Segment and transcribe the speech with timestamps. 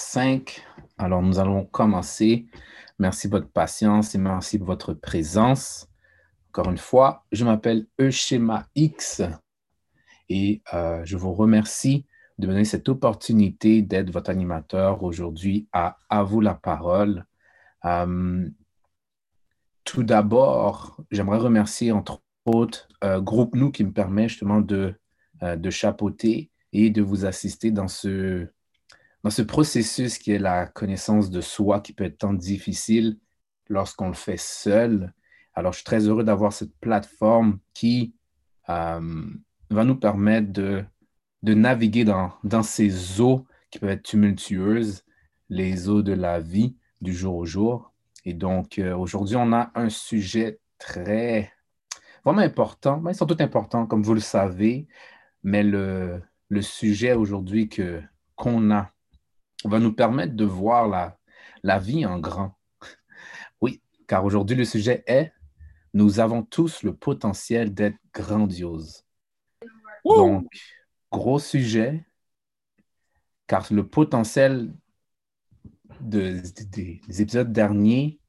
[0.00, 0.64] 5.
[0.98, 2.46] Alors, nous allons commencer.
[2.98, 5.88] Merci de votre patience et merci de votre présence.
[6.48, 9.22] Encore une fois, je m'appelle Euschema X
[10.28, 12.06] et euh, je vous remercie
[12.38, 17.26] de me donner cette opportunité d'être votre animateur aujourd'hui à À vous la parole.
[17.84, 18.48] Euh,
[19.84, 23.22] tout d'abord, j'aimerais remercier entre autres euh,
[23.52, 24.94] Nous qui me permet justement de,
[25.42, 28.48] de chapeauter et de vous assister dans ce,
[29.22, 33.18] dans ce processus qui est la connaissance de soi qui peut être tant difficile
[33.68, 35.12] lorsqu'on le fait seul.
[35.54, 38.14] Alors, je suis très heureux d'avoir cette plateforme qui
[38.68, 39.26] euh,
[39.70, 40.84] va nous permettre de,
[41.42, 45.04] naviguer dans, ces eaux qui peuvent être tumultueuses,
[45.48, 47.92] les eaux de la vie du jour au jour.
[48.24, 51.52] Et donc, euh, aujourd'hui, on a un sujet très,
[52.24, 52.98] vraiment important.
[52.98, 54.88] Ben, ils sont tous importants, comme vous le savez,
[55.42, 58.02] mais le, le sujet aujourd'hui que,
[58.34, 58.90] qu'on a
[59.64, 61.18] va nous permettre de voir la,
[61.62, 62.58] la vie en grand.
[63.60, 65.32] Oui, car aujourd'hui, le sujet est
[65.92, 69.04] nous avons tous le potentiel d'être grandiose.
[70.04, 70.46] Donc,
[71.10, 72.06] gros sujet,
[73.46, 74.72] car le potentiel
[76.00, 78.20] de, des épisodes derniers,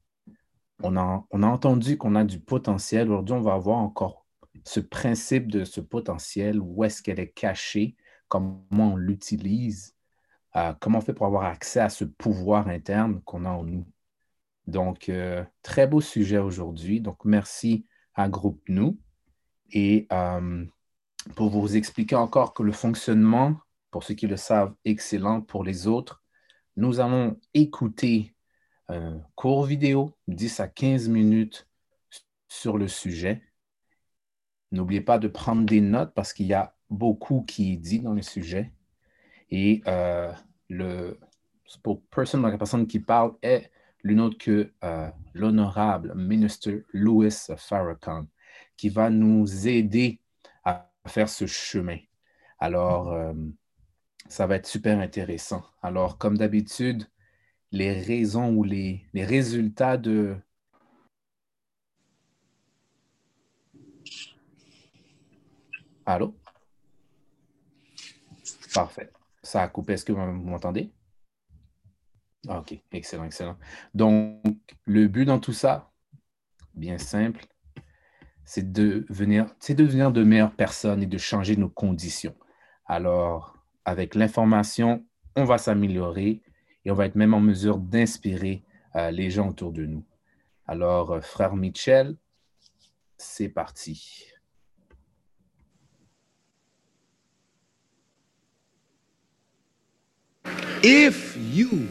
[0.82, 3.08] on a, on a entendu qu'on a du potentiel.
[3.08, 4.26] Aujourd'hui, on va voir encore
[4.64, 7.96] ce principe de ce potentiel, où est-ce qu'elle est cachée,
[8.28, 9.91] comment on l'utilise,
[10.56, 13.86] euh, comment on fait pour avoir accès à ce pouvoir interne qu'on a en nous?
[14.66, 17.00] Donc, euh, très beau sujet aujourd'hui.
[17.00, 18.98] Donc, merci à Groupe Nous.
[19.70, 20.64] Et euh,
[21.34, 23.56] pour vous expliquer encore que le fonctionnement,
[23.90, 26.22] pour ceux qui le savent, excellent pour les autres,
[26.76, 28.34] nous allons écouter
[28.88, 31.68] un court vidéo, 10 à 15 minutes
[32.48, 33.42] sur le sujet.
[34.70, 38.14] N'oubliez pas de prendre des notes parce qu'il y a beaucoup qui est dit dans
[38.14, 38.72] le sujet.
[39.54, 40.32] Et euh,
[40.70, 41.20] le
[41.66, 43.70] spokesperson, la personne qui parle, est
[44.02, 48.26] l'une autre que euh, l'honorable ministre Louis Farrakhan,
[48.78, 50.20] qui va nous aider
[50.64, 51.98] à faire ce chemin.
[52.58, 53.34] Alors, euh,
[54.26, 55.62] ça va être super intéressant.
[55.82, 57.06] Alors, comme d'habitude,
[57.72, 60.34] les raisons ou les, les résultats de...
[66.06, 66.34] Allô?
[68.72, 69.10] Parfait.
[69.42, 69.94] Ça a coupé.
[69.94, 70.92] Est-ce que vous m'entendez?
[72.48, 73.56] Ah, OK, excellent, excellent.
[73.94, 74.40] Donc,
[74.84, 75.92] le but dans tout ça,
[76.74, 77.46] bien simple,
[78.44, 82.34] c'est de venir, c'est de devenir de meilleures personnes et de changer nos conditions.
[82.86, 86.42] Alors, avec l'information, on va s'améliorer
[86.84, 88.64] et on va être même en mesure d'inspirer
[88.96, 90.04] euh, les gens autour de nous.
[90.66, 92.16] Alors, euh, frère Michel,
[93.18, 94.31] c'est parti.
[100.82, 101.88] If you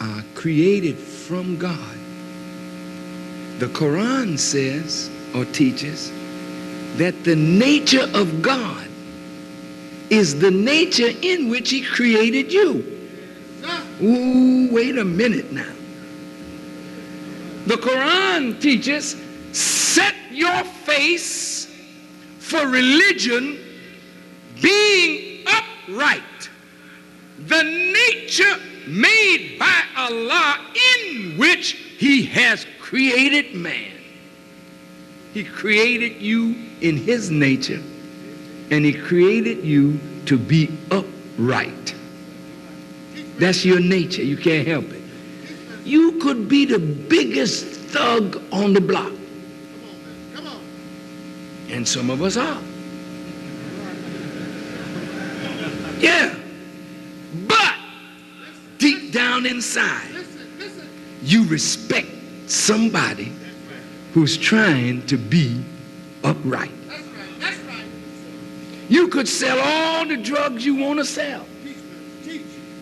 [0.00, 1.96] are created from God,
[3.58, 6.10] the Quran says or teaches
[6.96, 8.88] that the nature of God
[10.10, 12.84] is the nature in which he created you.
[14.02, 15.72] Ooh, wait a minute now.
[17.66, 19.16] The Quran teaches
[19.52, 21.72] set your face
[22.38, 23.58] for religion
[24.60, 26.22] being upright
[27.46, 28.56] the nature
[28.86, 30.58] made by Allah
[31.00, 33.92] in which He has created man.
[35.32, 37.82] He created you in His nature,
[38.70, 41.94] and He created you to be upright.
[43.38, 44.22] That's your nature.
[44.22, 45.02] You can't help it.
[45.84, 49.12] You could be the biggest thug on the block.
[50.34, 50.60] Come on.
[51.68, 52.62] And some of us are.
[55.98, 56.34] Yeah.
[57.48, 57.74] But
[58.78, 59.12] deep
[59.44, 60.24] down inside,
[61.22, 62.08] you respect
[62.46, 63.32] somebody
[64.12, 65.62] who's trying to be
[66.22, 66.70] upright.
[68.88, 71.46] You could sell all the drugs you want to sell.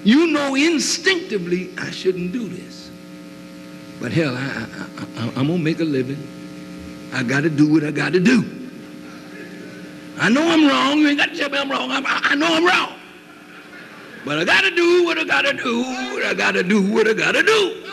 [0.04, 2.90] You know instinctively, I shouldn't do this.
[4.00, 6.18] But hell, I, I, I, am going to make a living.
[7.12, 8.44] I got to do what I got to do.
[10.18, 10.98] I know I'm wrong.
[10.98, 11.88] You ain't got to tell me I'm wrong.
[11.92, 12.98] I, I know I'm wrong.
[14.24, 17.84] But I gotta do what I gotta do, I gotta do, what I gotta do.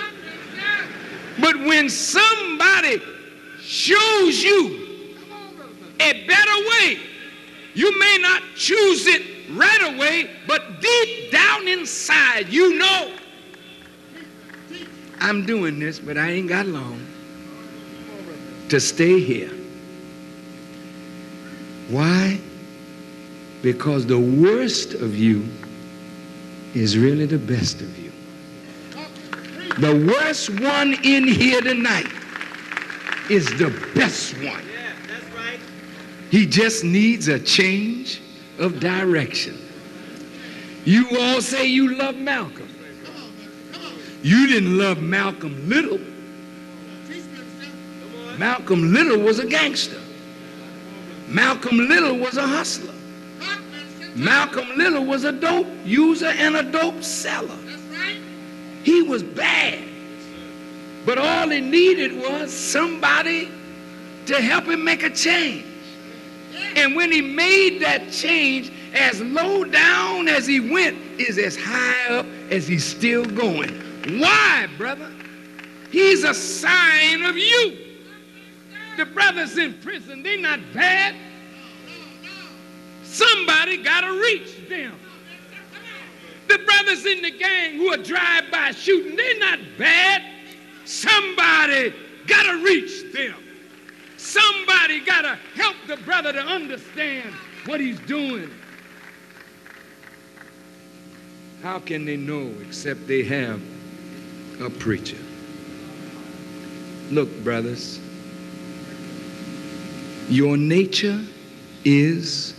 [1.42, 3.02] But when somebody
[3.62, 5.16] shows you
[6.00, 7.00] a better way,
[7.74, 13.14] you may not choose it right away, but deep down inside, you know
[15.22, 17.06] I'm doing this, but I ain't got long
[18.70, 19.52] to stay here.
[21.90, 22.40] Why?
[23.62, 25.46] Because the worst of you
[26.74, 28.12] is really the best of you.
[29.80, 32.12] The worst one in here tonight
[33.30, 34.46] is the best one.
[34.46, 35.60] Yeah, that's right.
[36.32, 38.22] He just needs a change
[38.58, 39.58] of direction.
[40.86, 42.68] You all say you love Malcolm.
[44.22, 46.00] You didn't love Malcolm Little.
[48.38, 50.02] Malcolm Little was a gangster.
[51.28, 52.94] Malcolm Little was a hustler.
[54.20, 57.58] Malcolm Little was a dope user and a dope seller.
[58.84, 59.80] He was bad.
[61.06, 63.50] But all he needed was somebody
[64.26, 65.66] to help him make a change.
[66.76, 72.16] And when he made that change, as low down as he went is as high
[72.16, 73.70] up as he's still going.
[74.20, 75.10] Why, brother?
[75.92, 77.78] He's a sign of you.
[78.98, 81.16] The brothers in prison, they're not bad.
[83.20, 84.98] Somebody got to reach them.
[86.48, 90.24] The brothers in the gang who are drive-by shooting, they're not bad.
[90.86, 91.94] Somebody
[92.28, 93.36] got to reach them.
[94.16, 97.34] Somebody got to help the brother to understand
[97.66, 98.50] what he's doing.
[101.62, 103.62] How can they know except they have
[104.62, 105.18] a preacher?
[107.12, 108.00] Look, brothers,
[110.30, 111.22] your nature
[111.84, 112.54] is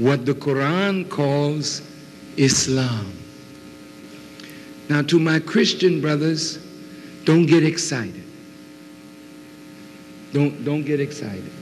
[0.00, 1.82] what the Quran calls
[2.38, 3.12] Islam.
[4.88, 6.56] Now, to my Christian brothers,
[7.24, 8.24] don't get excited.
[10.32, 11.52] Don't, don't get excited.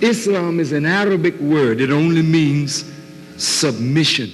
[0.00, 2.92] Islam is an Arabic word, it only means
[3.36, 4.32] submission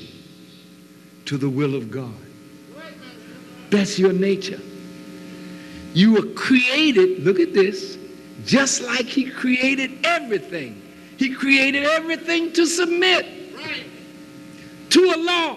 [1.26, 2.14] to the will of God.
[3.68, 4.60] That's your nature.
[5.92, 7.98] You were created, look at this,
[8.46, 10.87] just like He created everything.
[11.18, 13.26] He created everything to submit
[14.90, 15.56] to a law.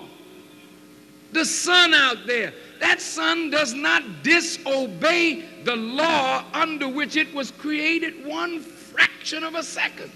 [1.33, 7.51] The sun out there, that sun does not disobey the law under which it was
[7.51, 10.11] created one fraction of a second.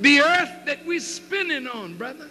[0.00, 2.28] The earth that we're spinning on, brother,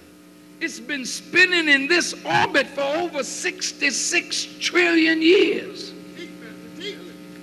[0.60, 5.94] it's been spinning in this orbit for over 66 trillion years.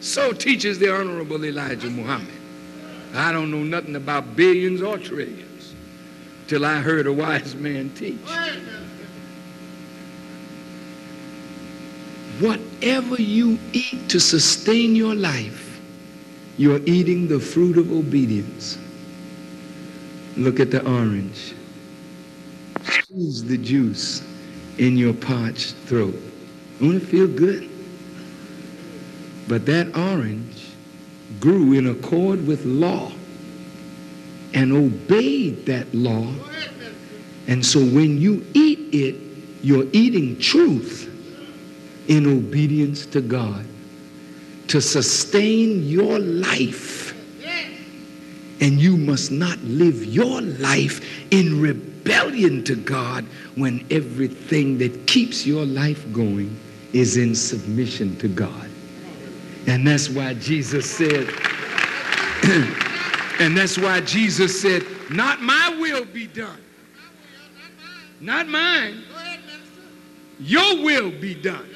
[0.00, 2.44] So teaches the Honorable Elijah Muhammad.
[3.14, 5.75] I don't know nothing about billions or trillions
[6.49, 8.19] till I heard a wise man teach.
[12.40, 15.81] Whatever you eat to sustain your life,
[16.56, 18.78] you're eating the fruit of obedience.
[20.37, 21.55] Look at the orange.
[22.82, 24.26] Squeeze the juice
[24.78, 26.20] in your parched throat.
[26.81, 27.70] Won't it feel good?
[29.46, 30.74] But that orange
[31.40, 33.12] grew in accord with law
[34.54, 36.32] and obeyed that law.
[37.46, 39.16] And so when you eat it,
[39.62, 41.10] you're eating truth
[42.08, 43.66] in obedience to God
[44.69, 47.12] to sustain your life.
[48.60, 51.00] And you must not live your life
[51.31, 53.25] in rebellion to God
[53.56, 56.58] when everything that keeps your life going
[56.92, 58.70] is in submission to God.
[59.66, 61.28] And that's why Jesus said,
[63.40, 66.61] and that's why Jesus said, Not my will be done,
[68.20, 69.02] not mine,
[70.38, 71.69] your will be done.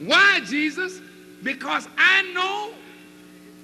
[0.00, 1.00] Why, Jesus?
[1.42, 2.72] Because I know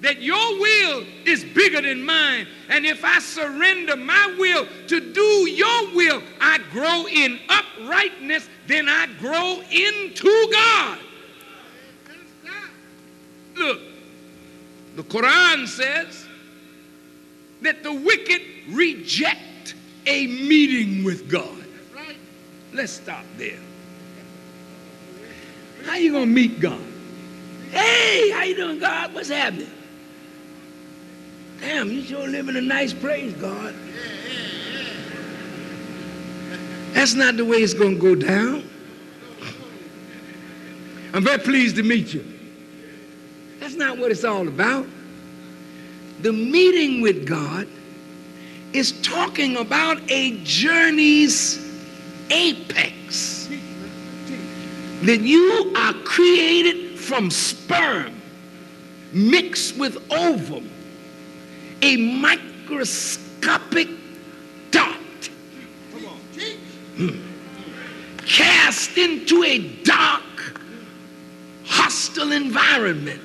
[0.00, 2.46] that your will is bigger than mine.
[2.68, 8.88] And if I surrender my will to do your will, I grow in uprightness, then
[8.88, 10.98] I grow into God.
[13.56, 13.80] Look,
[14.96, 16.26] the Quran says
[17.62, 19.74] that the wicked reject
[20.06, 21.64] a meeting with God.
[21.94, 22.16] Right.
[22.72, 23.58] Let's stop there.
[25.84, 26.80] How you gonna meet God?
[27.70, 29.14] Hey, how you doing, God?
[29.14, 29.70] What's happening?
[31.60, 33.74] Damn, you sure living a nice praise, God.
[36.92, 38.68] That's not the way it's gonna go down.
[41.12, 42.35] I'm very pleased to meet you.
[43.66, 44.86] That's not what it's all about.
[46.20, 47.66] The meeting with God
[48.72, 51.58] is talking about a journey's
[52.30, 53.48] apex.
[55.02, 58.14] That you are created from sperm
[59.12, 60.70] mixed with ovum,
[61.82, 63.88] a microscopic
[64.70, 64.96] dot
[68.26, 70.22] cast into a dark,
[71.64, 73.20] hostile environment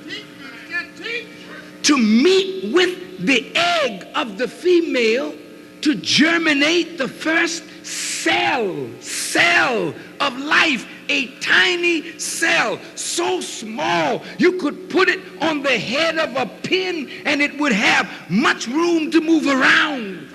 [1.82, 5.34] to meet with the egg of the female
[5.82, 14.88] to germinate the first cell, cell of life, a tiny cell, so small you could
[14.88, 19.20] put it on the head of a pin and it would have much room to
[19.20, 20.28] move around.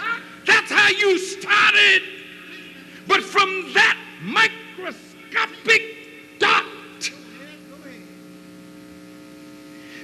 [0.46, 2.02] That's how you started.
[3.08, 5.82] But from that microscopic
[6.40, 6.66] dot,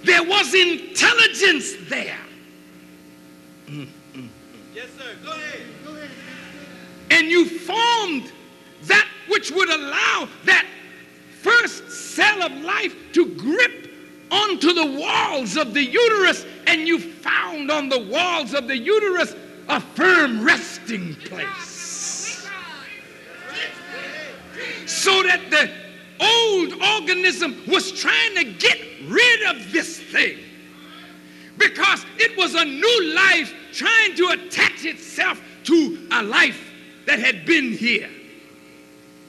[0.03, 2.17] there was intelligence there.
[3.67, 5.15] Yes, sir.
[5.23, 5.61] Go ahead.
[5.85, 6.09] Go ahead.
[7.11, 8.31] And you formed
[8.83, 10.65] that which would allow that
[11.41, 13.91] first cell of life to grip
[14.31, 19.35] onto the walls of the uterus, and you found on the walls of the uterus
[19.69, 22.47] a firm resting place.
[24.85, 25.82] So that the
[26.23, 30.37] old organism was trying to get rid of this thing
[31.57, 36.71] because it was a new life trying to attach itself to a life
[37.05, 38.09] that had been here.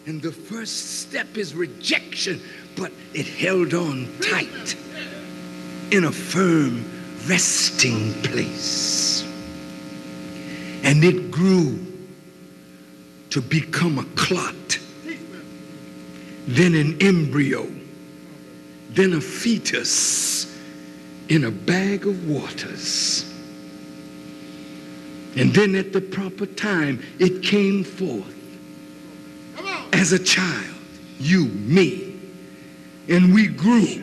[0.07, 2.41] And the first step is rejection,
[2.77, 4.77] but it held on tight
[5.91, 6.85] in a firm
[7.27, 9.23] resting place.
[10.83, 11.79] And it grew
[13.31, 14.79] to become a clot,
[16.47, 17.67] then an embryo,
[18.91, 20.59] then a fetus
[21.29, 23.31] in a bag of waters.
[25.37, 28.35] And then at the proper time, it came forth
[29.93, 30.75] as a child,
[31.19, 32.21] you, me,
[33.09, 34.03] and we grew.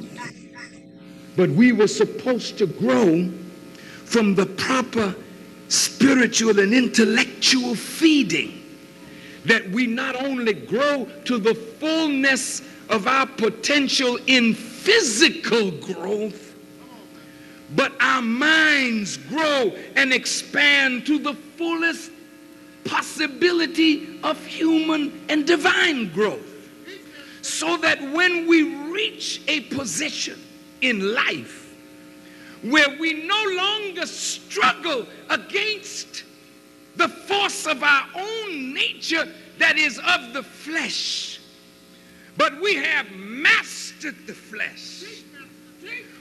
[1.38, 3.30] But we were supposed to grow
[4.06, 5.16] from the proper
[5.70, 8.61] spiritual and intellectual feeding.
[9.46, 16.56] That we not only grow to the fullness of our potential in physical growth,
[17.76, 22.12] but our minds grow and expand to the fullest
[22.84, 26.48] possibility of human and divine growth.
[27.42, 30.40] So that when we reach a position
[30.82, 31.76] in life
[32.64, 36.24] where we no longer struggle against
[36.96, 41.40] the force of our own nature that is of the flesh,
[42.38, 45.04] but we have mastered the flesh.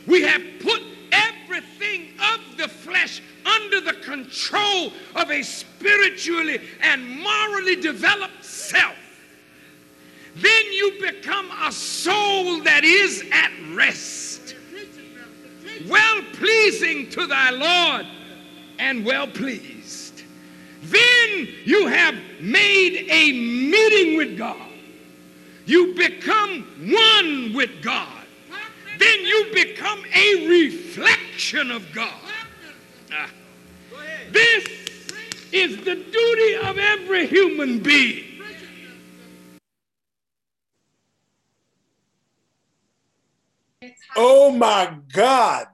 [0.07, 7.77] We have put everything of the flesh under the control of a spiritually and morally
[7.77, 8.97] developed self.
[10.37, 14.55] Then you become a soul that is at rest,
[15.89, 18.07] well pleasing to thy Lord
[18.79, 19.80] and well pleased.
[20.83, 24.57] Then you have made a meeting with God.
[25.67, 28.21] You become one with God
[29.01, 32.21] then you become a reflection of God.
[33.13, 33.31] Ah.
[34.31, 34.67] This
[35.53, 38.27] is the duty of every human being.
[44.15, 45.69] Oh my God.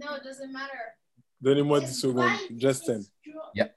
[0.00, 0.96] No, it doesn't matter.
[1.42, 2.32] Donnez-moi 10 secondes.
[2.56, 3.02] Justin.
[3.54, 3.76] Yep.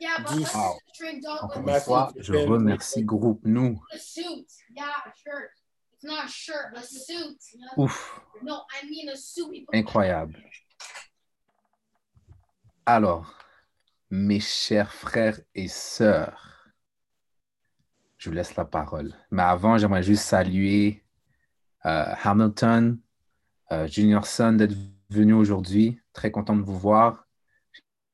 [0.00, 0.78] Yeah, but Wow.
[1.22, 3.80] don't Encore let une fois, je remercie groupe nous.
[3.92, 4.46] a suit.
[4.74, 5.50] Yeah, a shirt.
[5.94, 7.38] It's not a shirt, a suit.
[7.76, 9.48] Ouf, No, I mean a suit.
[9.50, 10.36] We put- incroyable.
[12.86, 13.32] Alors,
[14.10, 16.68] mes chers frères et sœurs,
[18.18, 19.14] je vous laisse la parole.
[19.30, 21.02] Mais avant, j'aimerais juste saluer
[21.86, 22.98] euh, Hamilton,
[23.72, 24.74] euh, Junior Son d'être
[25.10, 26.00] venu aujourd'hui.
[26.12, 27.26] Très content de vous voir.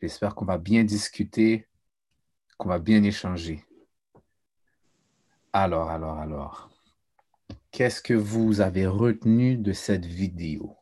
[0.01, 1.69] J'espère qu'on va bien discuter,
[2.59, 3.65] qu'on va bien échanger.
[5.53, 6.71] Alors, alors, alors.
[7.71, 10.80] Qu'est-ce que vous avez retenu de cette vidéo?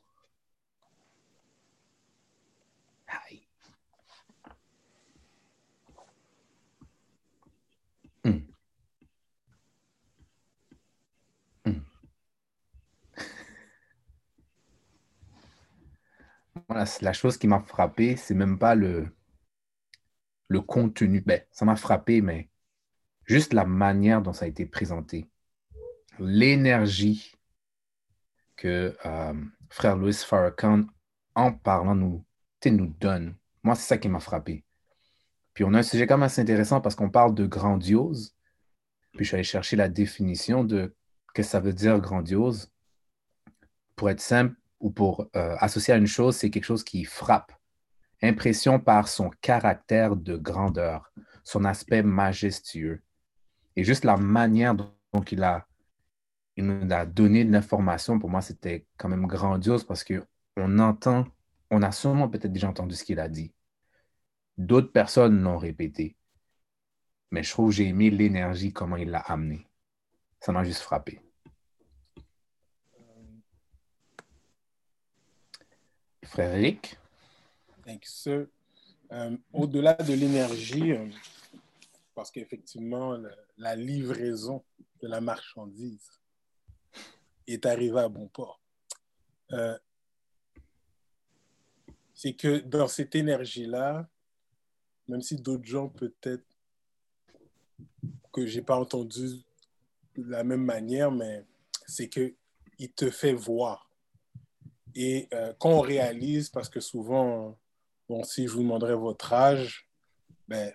[16.87, 19.09] C'est la chose qui m'a frappé, c'est même pas le,
[20.49, 21.23] le contenu.
[21.23, 22.51] Ben, ça m'a frappé, mais
[23.25, 25.31] juste la manière dont ça a été présenté.
[26.19, 27.33] L'énergie
[28.57, 29.35] que euh,
[29.71, 30.87] frère Louis Farrakhan,
[31.35, 32.25] en parlant, nous,
[32.67, 33.35] nous donne.
[33.63, 34.65] Moi, c'est ça qui m'a frappé.
[35.55, 38.35] Puis on a un sujet quand même assez intéressant parce qu'on parle de grandiose.
[39.13, 40.95] Puis je suis allé chercher la définition de
[41.29, 42.71] ce que ça veut dire grandiose.
[43.97, 47.53] Pour être simple ou pour euh, associer à une chose, c'est quelque chose qui frappe.
[48.23, 51.13] Impression par son caractère de grandeur,
[51.45, 53.03] son aspect majestueux.
[53.77, 54.93] Et juste la manière dont
[55.31, 55.69] il a
[56.59, 61.25] il nous a donné de l'information, pour moi, c'était quand même grandiose parce qu'on entend,
[61.71, 63.55] on a sûrement peut-être déjà entendu ce qu'il a dit.
[64.57, 66.17] D'autres personnes l'ont répété.
[67.31, 69.69] Mais je trouve que j'ai aimé l'énergie, comment il l'a amené.
[70.41, 71.21] Ça m'a juste frappé.
[76.29, 76.99] Frère Eric?
[77.87, 78.47] Thank you.
[79.13, 81.09] Euh, Au-delà de l'énergie, euh,
[82.15, 83.19] parce qu'effectivement,
[83.57, 84.63] la livraison
[85.01, 86.11] de la marchandise
[87.47, 88.61] est arrivée à bon port.
[89.53, 89.79] Euh,
[92.13, 94.07] c'est que dans cette énergie-là,
[95.09, 96.45] même si d'autres gens peut-être
[98.33, 99.41] que j'ai pas entendu
[100.17, 101.47] de la même manière, mais
[101.87, 102.35] c'est que
[102.79, 103.88] il te fait voir.
[105.01, 107.57] Et euh, quand on réalise, parce que souvent,
[108.09, 109.89] bon, si je vous demanderais votre âge,
[110.49, 110.73] ben,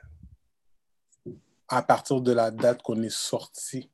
[1.67, 3.91] à partir de la date qu'on est sorti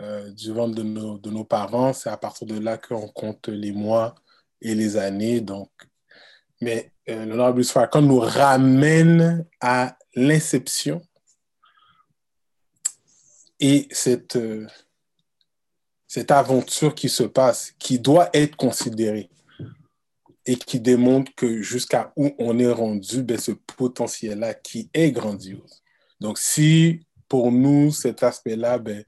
[0.00, 3.48] euh, du ventre de nos, de nos parents, c'est à partir de là qu'on compte
[3.48, 4.14] les mois
[4.62, 5.42] et les années.
[5.42, 5.68] Donc,
[6.62, 11.02] mais euh, l'honorable Farrakhan nous ramène à l'inception
[13.60, 14.66] et cette, euh,
[16.08, 19.28] cette aventure qui se passe, qui doit être considérée
[20.46, 25.82] et qui démontre que jusqu'à où on est rendu, ben, ce potentiel-là qui est grandiose.
[26.20, 29.04] Donc, si pour nous, cet aspect-là, ben,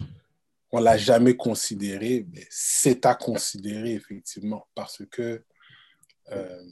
[0.71, 5.43] on ne l'a jamais considéré, ben, c'est à considérer effectivement parce que,
[6.31, 6.63] euh,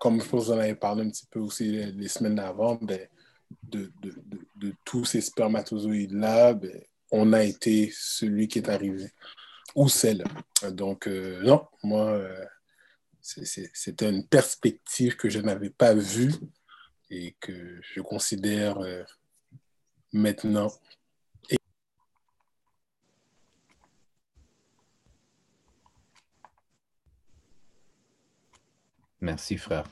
[0.00, 3.06] comme je pense en avez parlé un petit peu aussi les, semaines d'avant, ben,
[3.62, 9.10] de, de, de, de tous ces spermatozoïdes-là, ben, on a été celui qui est arrivé
[9.74, 10.24] ou celle.
[10.72, 12.44] Donc, euh, non, moi, euh,
[13.20, 16.32] c'est- une perspective que je n'avais pas vue
[17.10, 19.04] et que je considère euh,
[20.12, 20.70] maintenant.
[29.20, 29.84] Merci, frère.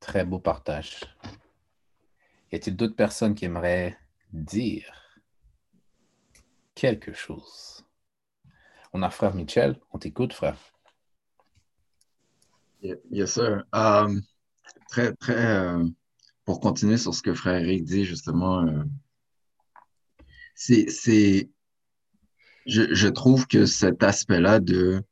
[0.00, 1.00] Très beau partage.
[2.52, 3.96] Y a-t-il d'autres personnes qui aimeraient
[4.32, 5.20] dire
[6.74, 7.84] quelque chose?
[8.92, 9.78] On a frère Michel.
[9.92, 10.58] On t'écoute, frère.
[12.82, 13.64] Ye- Yes, sir.
[13.72, 14.22] Um,
[14.88, 15.84] très, très, euh,
[16.44, 18.82] pour continuer sur ce que frère Eric dit, justement, euh,
[20.54, 21.50] c'est, c'est,
[22.66, 25.02] je, je trouve que cet aspect-là de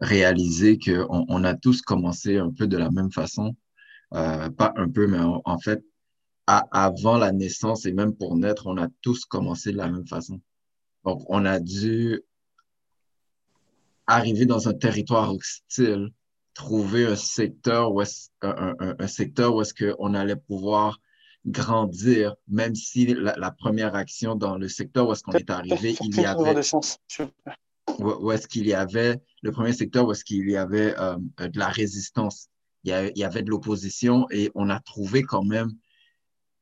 [0.00, 3.56] réaliser qu'on on a tous commencé un peu de la même façon,
[4.14, 5.82] euh, pas un peu, mais en, fait,
[6.46, 10.40] avant la naissance et même pour naître, on a tous commencé de la même façon.
[11.04, 12.22] Donc, on a dû
[14.06, 16.10] arriver dans un territoire hostile,
[16.56, 21.00] trouver un secteur où est-ce, un, un- un secteur où est-ce qu'on allait pouvoir
[21.46, 25.94] grandir, même si la, la première action dans le secteur où est-ce qu'on est arrivé,
[26.02, 26.62] il y avait de
[27.98, 31.16] où, où est-ce qu'il y avait, le premier secteur où est-ce qu'il y avait euh,
[31.40, 32.48] euh, de la résistance,
[32.84, 35.70] il y, a- il y avait de l'opposition et on a trouvé quand même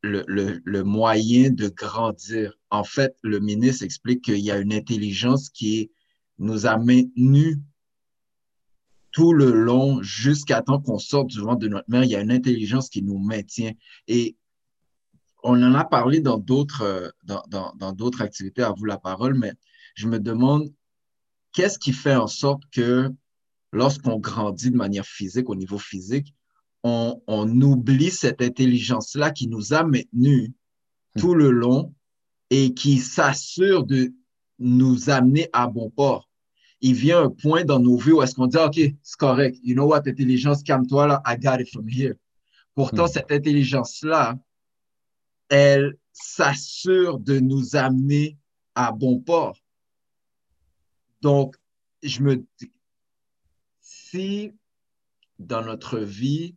[0.02, 2.52] le, le, le moyen de grandir.
[2.70, 5.92] En fait, le ministre explique qu'il y a une intelligence qui
[6.38, 7.56] nous a maintenus
[9.14, 12.02] tout le long jusqu'à temps qu'on sorte du ventre de notre mère.
[12.02, 13.70] Il y a une intelligence qui nous maintient.
[14.08, 14.36] Et
[15.44, 18.98] on en a parlé dans d'autres euh, dans, dans, dans d'autres activités à vous la
[18.98, 19.52] parole, mais
[19.94, 20.68] je me demande
[21.52, 23.08] qu'est-ce qui fait en sorte que
[23.72, 26.34] lorsqu'on grandit de manière physique, au niveau physique,
[26.82, 30.50] on, on oublie cette intelligence-là qui nous a maintenus
[31.16, 31.94] tout le long
[32.50, 34.12] et qui s'assure de
[34.58, 36.28] nous amener à bon port?
[36.86, 39.58] Il vient un point dans nos vies où est-ce qu'on dit, OK, c'est correct.
[39.62, 42.14] You know what, intelligence, calme-toi là, I got it from here.
[42.74, 43.12] Pourtant, Hmm.
[43.14, 44.38] cette intelligence-là,
[45.48, 48.36] elle s'assure de nous amener
[48.74, 49.56] à bon port.
[51.22, 51.56] Donc,
[52.02, 52.72] je me dis,
[53.80, 54.52] si
[55.38, 56.54] dans notre vie,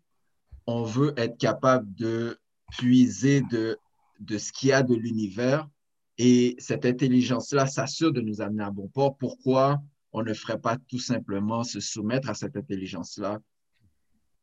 [0.66, 2.38] on veut être capable de
[2.72, 3.78] puiser de,
[4.20, 5.70] de ce qu'il y a de l'univers
[6.18, 9.82] et cette intelligence-là s'assure de nous amener à bon port, pourquoi
[10.14, 13.40] on ne ferait pas tout simplement se soumettre à cette intelligence-là,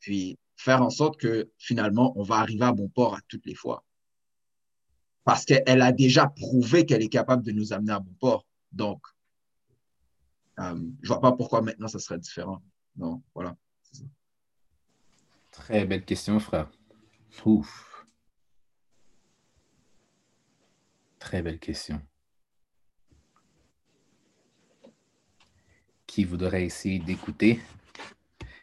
[0.00, 3.55] puis faire en sorte que finalement, on va arriver à bon port à toutes les
[3.55, 3.85] fois.
[5.24, 8.46] Parce qu'elle a déjà prouvé qu'elle est capable de nous amener à bon port.
[8.72, 9.03] Donc,
[10.61, 12.62] euh, je vois pas pourquoi maintenant ça serait différent.
[12.96, 13.57] Non, voilà.
[15.50, 16.70] Très belle question, frère.
[17.44, 18.07] Ouf.
[21.18, 22.03] Très belle question.
[26.14, 27.61] Qui voudrait essayer d'écouter?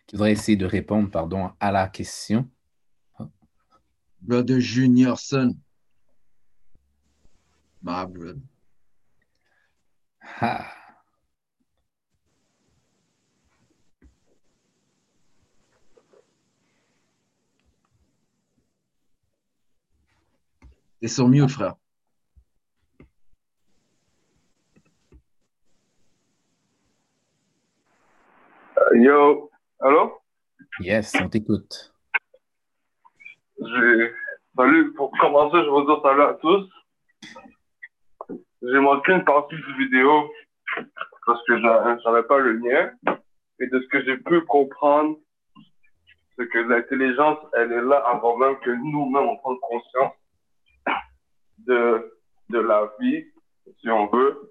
[0.08, 2.50] Qui voudrait essayer de répondre, pardon, à la question?
[4.22, 5.58] Brother Juniorson.
[7.82, 8.40] My brother.
[10.40, 10.72] Ah.
[21.02, 21.81] T'es sur mute, frère.
[28.96, 29.50] Yo,
[29.80, 30.20] allô?
[30.82, 31.94] Yes, on t'écoute.
[34.56, 36.68] Salut, pour commencer, je veux dire salut à tous.
[38.62, 40.30] J'ai manqué une partie du vidéo
[41.26, 42.92] parce que j'a- j'avais pas le lien.
[43.60, 45.18] Et de ce que j'ai pu comprendre,
[46.38, 50.14] c'est que l'intelligence, elle est là avant même que nous-mêmes on prenne conscience
[51.60, 52.12] de,
[52.50, 53.26] de la vie,
[53.80, 54.50] si on veut.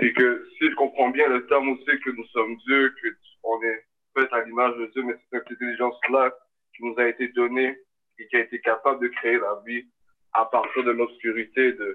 [0.00, 3.08] Et que si je comprends bien le terme aussi que nous sommes Dieu, que
[3.42, 3.84] on est
[4.14, 6.32] fait à l'image de Dieu, mais c'est cette intelligence-là
[6.74, 7.76] qui nous a été donnée
[8.18, 9.84] et qui a été capable de créer la vie
[10.32, 11.94] à partir de l'obscurité, de,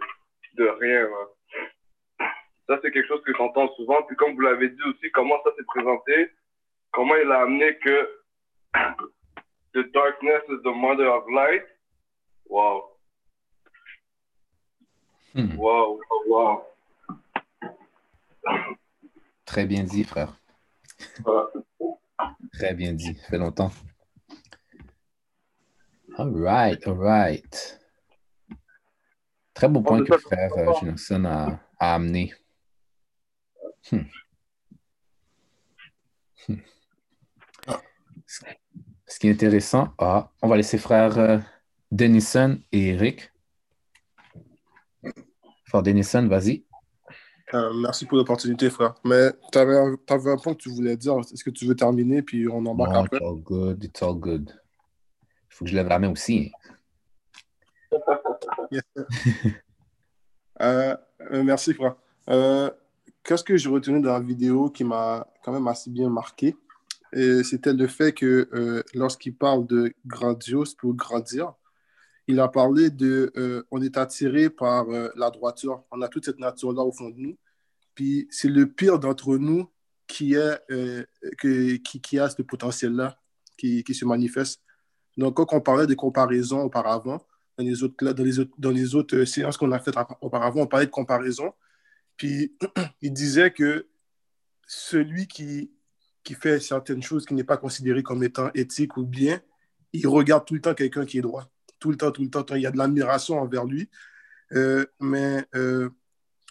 [0.54, 1.06] de rien.
[1.08, 2.28] hein.
[2.68, 4.02] Ça, c'est quelque chose que j'entends souvent.
[4.04, 6.32] Puis comme vous l'avez dit aussi, comment ça s'est présenté,
[6.91, 8.10] comment il a amené que
[9.74, 11.63] the darkness is the mother of light?
[12.48, 12.84] Wow,
[15.34, 16.63] Hmm, wow, wow.
[19.45, 20.39] Très bien dit, frère.
[22.53, 23.15] Très bien dit.
[23.15, 23.71] Ça fait longtemps.
[26.17, 27.79] All right, all right.
[29.53, 32.34] Très beau point que frère euh, a amené.
[33.91, 34.03] Hmm.
[36.47, 36.55] Hmm.
[39.05, 41.39] Ce qui est intéressant, ah, on va laisser frère euh,
[41.91, 43.31] Denison et Eric.
[45.65, 46.64] Frère Denison, vas-y.
[47.53, 48.95] Euh, merci pour l'opportunité, frère.
[49.03, 51.17] Mais tu avais, un point que tu voulais dire.
[51.19, 53.17] Est-ce que tu veux terminer, puis on embarque Non, après?
[53.17, 54.49] it's all good, it's all good.
[54.49, 56.51] Il faut que je lève la main aussi.
[58.71, 58.84] Yes.
[60.62, 60.95] Euh,
[61.43, 61.95] merci, frère.
[62.29, 62.69] Euh,
[63.23, 66.55] Qu'est-ce que j'ai retenu dans la vidéo qui m'a quand même assez bien marqué?
[67.12, 71.55] C'était le fait que lorsqu'il parle de grandiose pour grandir,
[72.27, 75.83] il a parlé de euh, on est attiré par euh, la droiture.
[75.91, 77.38] On a toute cette nature-là au fond de nous.
[77.93, 79.71] Puis c'est le pire d'entre nous
[80.07, 81.03] qui, est, euh,
[81.38, 83.17] que- qui, a ce potentiel-là,
[83.57, 84.61] qui, qui se manifeste.
[85.17, 87.21] Donc, quand on parlait de comparaison auparavant,
[87.57, 90.67] dans les autres, dans les autres, dans les autres séances qu'on a faites auparavant, on
[90.67, 91.53] parlait de comparaison.
[92.17, 92.55] Puis,
[93.01, 93.88] il disait que
[94.67, 95.71] celui qui,
[96.23, 99.39] qui fait certaines choses qui n'est pas considéré comme étant éthique ou bien,
[99.93, 101.49] il regarde tout le temps quelqu'un qui est droit.
[101.86, 102.43] Tout le temps, tout le temps.
[102.56, 103.91] Il y a de l'admiration envers lui.
[104.54, 105.91] Euh, mais euh,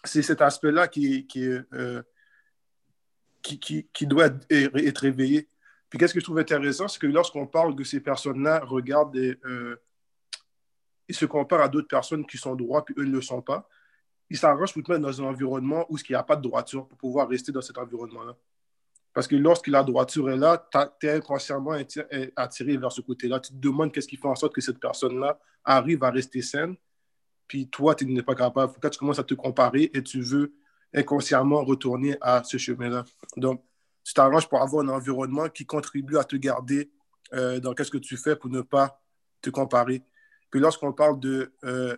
[0.05, 2.03] c'est cet aspect-là qui, qui, euh,
[3.43, 5.49] qui, doit être, réveillé.
[5.91, 9.17] Puis qu'est-ce que je trouve intéressant, c'est que lorsqu'on parle que ces personnes-là regardent
[11.09, 13.69] ils se comparent à d'autres personnes qui sont droits, puis eux ne le sont pas,
[14.31, 16.87] ils s'arrangent pour te mettre dans un environnement où il n'y a pas de droiture
[16.87, 18.37] pour pouvoir rester dans cet environnement-là.
[19.15, 20.69] Parce que lorsque la droiture est là,
[21.01, 23.39] tu es inconsciemment atti- attiré vers ce côté-là.
[23.41, 26.75] Tu te demandes qu'est-ce qui fait en sorte que cette personne-là arrive à rester saine,
[27.47, 28.73] puis toi, tu n'es pas capable.
[28.79, 30.53] Que tu commences à te comparer et tu veux
[30.93, 33.05] inconsciemment retourner à ce chemin-là.
[33.37, 33.63] Donc,
[34.03, 36.91] tu t'arranges pour avoir un environnement qui contribue à te garder
[37.33, 39.01] euh, dans qu'est-ce que tu fais pour ne pas
[39.41, 40.03] te comparer.
[40.51, 41.97] Puis lorsqu'on parle de euh,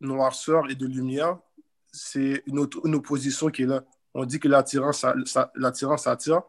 [0.00, 1.38] noirceur et de lumière,
[1.92, 3.84] c'est une, une opposition qui est là.
[4.14, 6.42] On dit que l'attirance attire.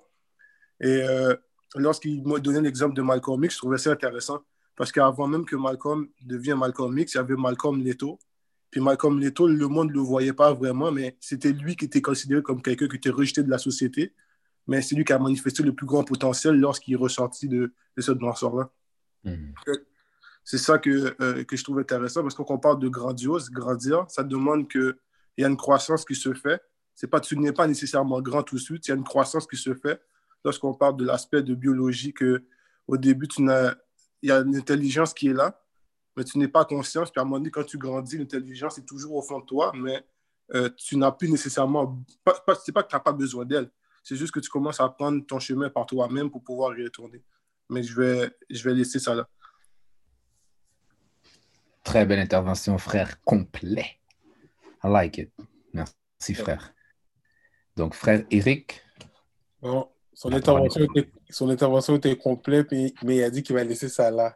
[0.79, 1.35] Et euh,
[1.75, 4.43] lorsqu'il m'a donné l'exemple de Malcolm X, je trouvais ça intéressant.
[4.75, 8.19] Parce qu'avant même que Malcolm devienne Malcolm X, il y avait Malcolm Leto.
[8.71, 12.01] Puis Malcolm Leto, le monde ne le voyait pas vraiment, mais c'était lui qui était
[12.01, 14.13] considéré comme quelqu'un qui était rejeté de la société.
[14.65, 18.01] Mais c'est lui qui a manifesté le plus grand potentiel lorsqu'il est ressorti de, de
[18.01, 18.71] cette noirceur-là.
[19.23, 19.51] Hmm.
[20.43, 23.49] C'est ça que, euh, que je trouve intéressant parce que quand on parle de grandiose,
[23.49, 24.95] grandir, ça demande qu'il
[25.37, 26.61] y a une croissance qui se fait.
[27.01, 29.47] C'est pas, tu n'es pas nécessairement grand tout de suite, il y a une croissance
[29.47, 29.99] qui se fait
[30.45, 32.45] lorsqu'on parle de l'aspect de biologie que
[32.87, 33.73] au début, tu n'as,
[34.21, 35.59] il y a une intelligence qui est là,
[36.15, 37.01] mais tu n'es pas conscient.
[37.01, 39.71] Puis à un moment donné, quand tu grandis, l'intelligence est toujours au fond de toi,
[39.73, 40.05] mais
[40.53, 42.05] euh, tu n'as plus nécessairement.
[42.23, 43.71] Pas, pas, c'est pas que tu n'as pas besoin d'elle,
[44.03, 47.23] c'est juste que tu commences à prendre ton chemin par toi-même pour pouvoir y retourner.
[47.67, 49.27] Mais je vais, je vais laisser ça là.
[51.83, 53.97] Très belle intervention, frère, complet.
[54.83, 55.31] I like it.
[55.73, 56.71] Merci, frère.
[57.75, 58.81] Donc, frère Eric,
[59.61, 63.63] Non, son, intervention était, son intervention était complète, mais, mais il a dit qu'il va
[63.63, 64.35] laisser ça là.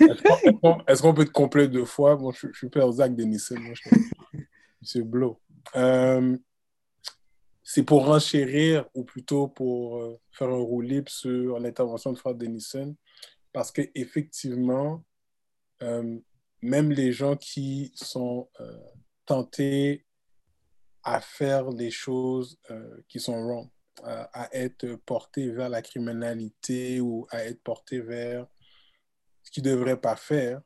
[0.00, 2.16] Est-ce qu'on peut être complet deux fois?
[2.16, 3.56] Bon, je, je suis père Zach Denison,
[4.80, 5.40] Monsieur Blow.
[5.76, 6.36] Euh,
[7.62, 12.94] c'est pour renchérir, ou plutôt pour euh, faire un roulé sur l'intervention de frère Denison,
[13.52, 15.02] parce qu'effectivement,
[15.82, 16.18] euh,
[16.60, 18.78] même les gens qui sont euh,
[19.24, 20.03] tentés
[21.04, 23.68] à faire les choses euh, qui sont wrong,
[24.02, 28.46] à, être portés vers la criminalité ou à être portés vers
[29.42, 30.62] ce qu'ils ne devraient pas faire,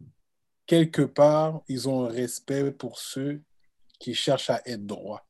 [0.66, 3.42] quelque part, ils ont un respect pour ceux
[3.98, 5.26] qui cherchent à être droits.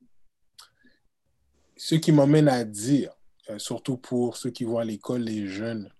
[1.76, 3.12] Ce qui m'amène à dire,
[3.48, 5.90] euh, surtout pour ceux qui vont à l'école, les jeunes,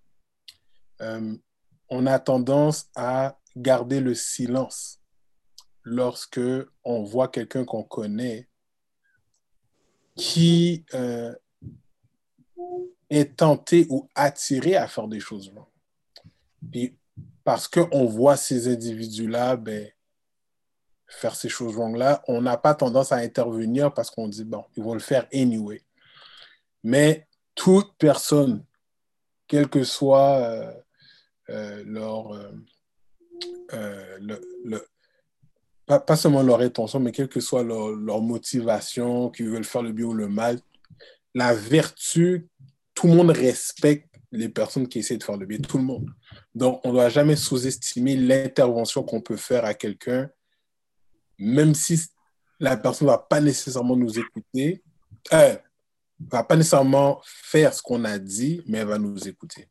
[1.01, 1.35] euh,
[1.89, 4.99] on a tendance à garder le silence
[5.83, 6.41] lorsque
[6.83, 8.48] on voit quelqu'un qu'on connaît
[10.19, 11.33] qui euh,
[13.09, 15.51] est tenté ou attiré à faire des choses.
[16.71, 16.97] Puis
[17.45, 19.89] parce qu'on voit ces individus-là ben,
[21.07, 24.83] faire ces choses longues-là, on n'a pas tendance à intervenir parce qu'on dit, bon, ils
[24.83, 25.81] vont le faire anyway.
[26.83, 28.65] Mais toute personne,
[29.47, 30.73] quel que soit euh,
[31.49, 32.33] euh, leur...
[33.73, 34.85] Euh, le,
[35.97, 39.91] pas, seulement leur intention, mais quelle que soit leur, leur motivation, qu'ils veulent faire le
[39.91, 40.59] bien ou le mal,
[41.33, 42.47] la vertu,
[42.93, 46.09] tout le monde respecte les personnes qui essaient de faire le bien, tout le monde.
[46.53, 50.29] Donc, on ne doit jamais sous-estimer l'intervention qu'on peut faire à quelqu'un,
[51.39, 51.99] même si
[52.59, 54.83] la personne ne va pas nécessairement nous écouter,
[55.33, 55.55] euh,
[56.19, 59.69] va pas nécessairement faire ce qu'on a dit, mais elle va nous écouter.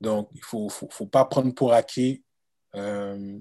[0.00, 2.22] Donc, il ne faut, faut, faut, pas prendre pour acquis
[2.76, 3.38] euh,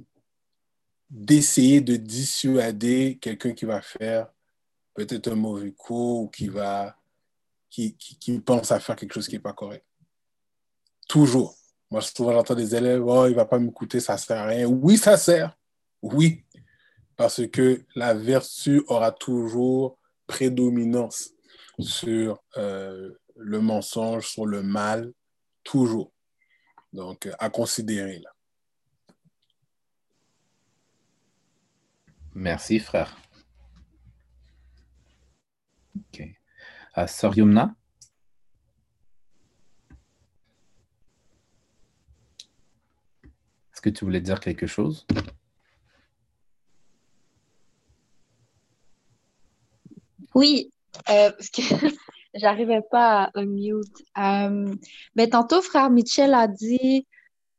[1.10, 4.28] d'essayer de dissuader quelqu'un qui va faire
[4.94, 6.98] peut-être un mauvais coup ou qui, va,
[7.70, 9.86] qui, qui, pense à faire quelque chose qui n'est pas correct.
[11.08, 11.56] Toujours.
[11.92, 14.46] Moi, souvent, j'entends des élèves, oh, il ne va pas m'écouter, ça ne sert à
[14.46, 14.66] rien.
[14.66, 15.56] Oui, ça sert.
[16.02, 16.44] Oui.
[17.16, 21.32] Parce que la vertu aura toujours prédominance
[21.80, 25.14] sur euh, le mensonge, sur le mal,
[25.64, 26.12] toujours.
[26.92, 28.35] Donc, à considérer là.
[32.36, 33.18] Merci, frère.
[35.96, 36.20] OK.
[36.98, 37.74] Uh, Sœur Yumna?
[43.74, 45.08] Est-ce que tu voulais dire quelque chose?
[50.34, 50.70] Oui,
[51.10, 51.62] euh, parce que
[52.34, 54.04] j'arrivais pas à unmute.
[54.18, 54.76] Euh,
[55.16, 57.08] mais tantôt, frère Michel a dit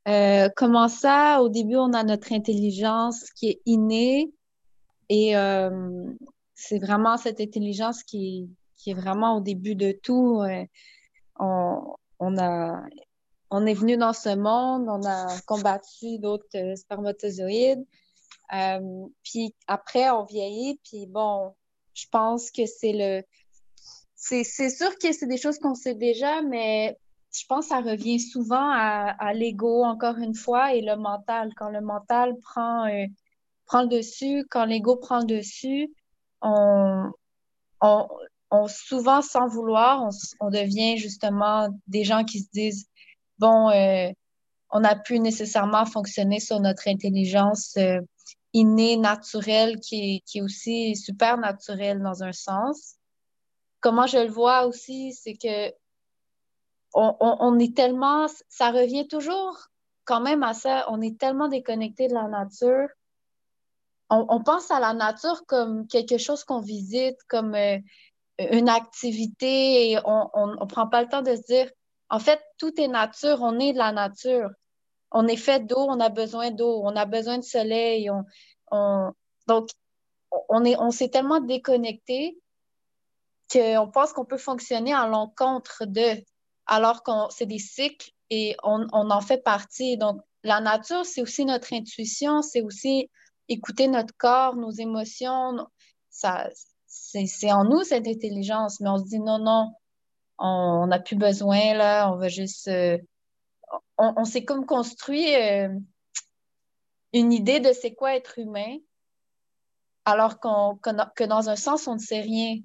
[0.07, 4.31] euh, comment ça, au début, on a notre intelligence qui est innée
[5.09, 6.05] et euh,
[6.55, 8.49] c'est vraiment cette intelligence qui,
[8.85, 10.43] est vraiment au début de tout.
[11.39, 11.95] On,
[13.65, 17.85] est venu dans ce monde, on a combattu d'autres spermatozoïdes.
[19.23, 21.53] puis après, on vieillit, puis bon,
[21.93, 23.23] je pense que c'est le.
[24.15, 26.97] C'est sûr que c'est des choses qu'on sait déjà, mais
[27.31, 31.53] je pense que ça revient souvent à, l'ego, encore une fois, et le mental.
[31.55, 33.05] Quand le mental prend, euh,
[33.67, 35.93] prend le dessus, quand l'ego prend le dessus,
[36.41, 37.11] on,
[37.81, 38.07] on,
[38.51, 42.87] on, souvent, sans vouloir, on, on, devient justement des gens qui se disent
[43.37, 44.11] bon, euh,
[44.71, 47.75] on a pu nécessairement fonctionner sur notre intelligence.
[47.77, 47.99] Euh,
[48.53, 52.95] inné, naturel, qui est, qui est aussi super naturel dans un sens.
[53.81, 55.73] Comment je le vois aussi, c'est que
[56.93, 59.67] on, on, est tellement, ça revient toujours
[60.05, 62.87] quand même à ça, on est tellement déconnecté de la nature.
[64.09, 67.77] On, pense à la nature comme quelque chose qu'on visite, comme euh,
[68.39, 71.69] une activité, et on ne prend pas le temps de se dire,
[72.09, 74.49] en fait, tout est nature, on est de la nature
[75.11, 78.09] on est fait d'eau, on a besoin d'eau, on a besoin de soleil.
[78.71, 79.13] On,
[79.47, 79.69] donc,
[80.49, 82.37] on est, on s'est tellement déconnecté
[83.51, 86.23] qu'on pense qu'on peut fonctionner à l'encontre de,
[86.65, 89.97] alors que c'est des cycles et on, en fait partie.
[89.97, 93.09] Donc, la nature, c'est aussi notre intuition, c'est aussi
[93.49, 95.67] écouter notre corps, nos émotions.
[96.09, 96.49] Ça,
[96.87, 99.71] c'est en nous cette intelligence, mais on se dit non, non,
[100.37, 102.67] on n'a plus besoin, là, on va juste.
[102.67, 102.97] Euh,
[103.97, 105.69] on, s'est comme construit euh,
[107.13, 108.77] une idée de c'est quoi être humain,
[110.05, 112.59] alors qu'on, que, dans un sens, on ne sait rien.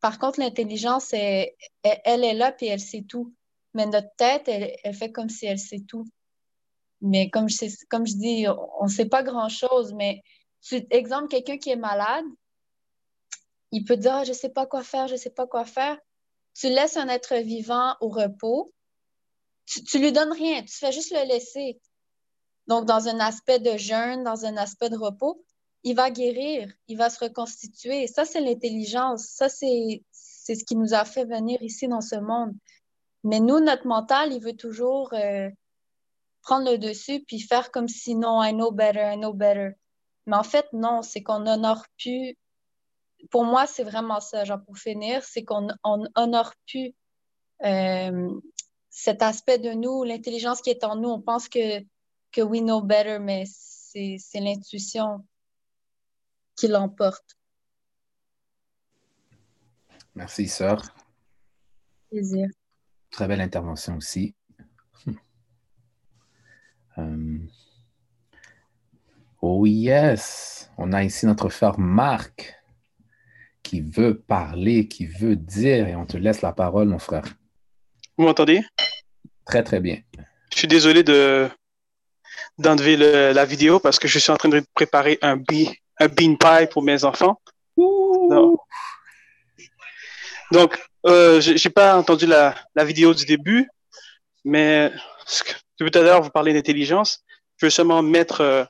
[0.00, 3.34] Par contre, l'intelligence, elle, est là, puis elle sait tout.
[3.74, 6.06] Mais notre tête, elle, fait comme si elle sait tout.
[7.02, 8.46] Mais comme je, comme je dis,
[8.78, 9.92] on ne sait pas grand-chose.
[9.92, 10.22] Mais,
[10.90, 12.24] exemple, quelqu'un qui est malade,
[13.72, 15.64] il peut dire, ah, je ne sais pas quoi faire, je ne sais pas quoi
[15.64, 15.98] faire.
[16.54, 18.72] Tu laisses un être vivant au repos,
[19.66, 21.80] tu, tu lui donnes rien, tu fais juste le laisser.
[22.68, 25.44] Donc, dans un aspect de jeûne, dans un aspect de repos,
[25.82, 28.06] il va guérir, il va se reconstituer.
[28.06, 29.24] Ça, c'est l'intelligence.
[29.24, 32.54] Ça, c'est ce qui nous a fait venir ici dans ce monde.
[33.24, 35.48] Mais nous, notre mental, il veut toujours euh,
[36.42, 39.70] prendre le dessus puis faire comme si non, I know better, I know better.
[40.26, 42.36] Mais en fait, non, c'est qu'on honore plus.
[43.30, 46.92] Pour moi, c'est vraiment ça, genre pour finir, c'est qu'on on honore plus
[47.64, 48.30] euh,
[48.90, 51.08] cet aspect de nous, l'intelligence qui est en nous.
[51.08, 51.80] On pense que,
[52.32, 55.24] que we know better, mais c'est c'est l'intuition
[56.56, 57.36] qui l'emporte.
[60.14, 60.82] Merci, sœur.
[62.10, 62.48] Plaisir.
[63.10, 64.34] Très belle intervention aussi.
[66.98, 67.38] Euh,
[69.44, 72.54] Oh yes, on a ici notre frère Marc
[73.64, 77.24] qui veut parler, qui veut dire, et on te laisse la parole, mon frère.
[78.16, 78.62] Vous m'entendez?
[79.44, 79.98] Très, très bien.
[80.52, 81.48] Je suis désolé de
[82.58, 86.06] d'enlever le- la vidéo parce que je suis en train de préparer un, be- un
[86.08, 87.40] bean pie pour mes enfants.
[87.76, 88.60] Donc,
[90.52, 93.68] donc euh, j'ai j'ai pas entendu la, la vidéo du début,
[94.44, 94.92] mais
[95.26, 95.52] ce que-
[95.90, 97.24] tout à l'heure, vous parlez d'intelligence.
[97.56, 98.64] Je veux seulement mettre euh,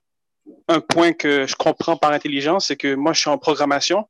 [0.69, 4.09] un point que je comprends par intelligence, c'est que moi, je suis en programmation,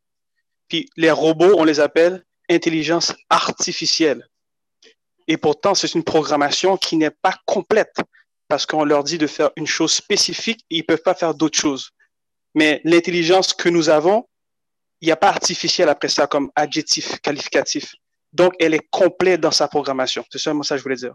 [0.68, 4.26] puis les robots, on les appelle intelligence artificielle.
[5.28, 7.96] Et pourtant, c'est une programmation qui n'est pas complète
[8.48, 11.34] parce qu'on leur dit de faire une chose spécifique et ils ne peuvent pas faire
[11.34, 11.90] d'autres choses.
[12.54, 14.28] Mais l'intelligence que nous avons,
[15.00, 17.94] il n'y a pas artificiel après ça comme adjectif qualificatif.
[18.32, 20.24] Donc, elle est complète dans sa programmation.
[20.30, 21.14] C'est seulement ça que je voulais dire.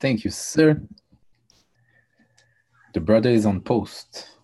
[0.00, 0.80] Thank you, sir.
[2.94, 4.40] The brother is on post.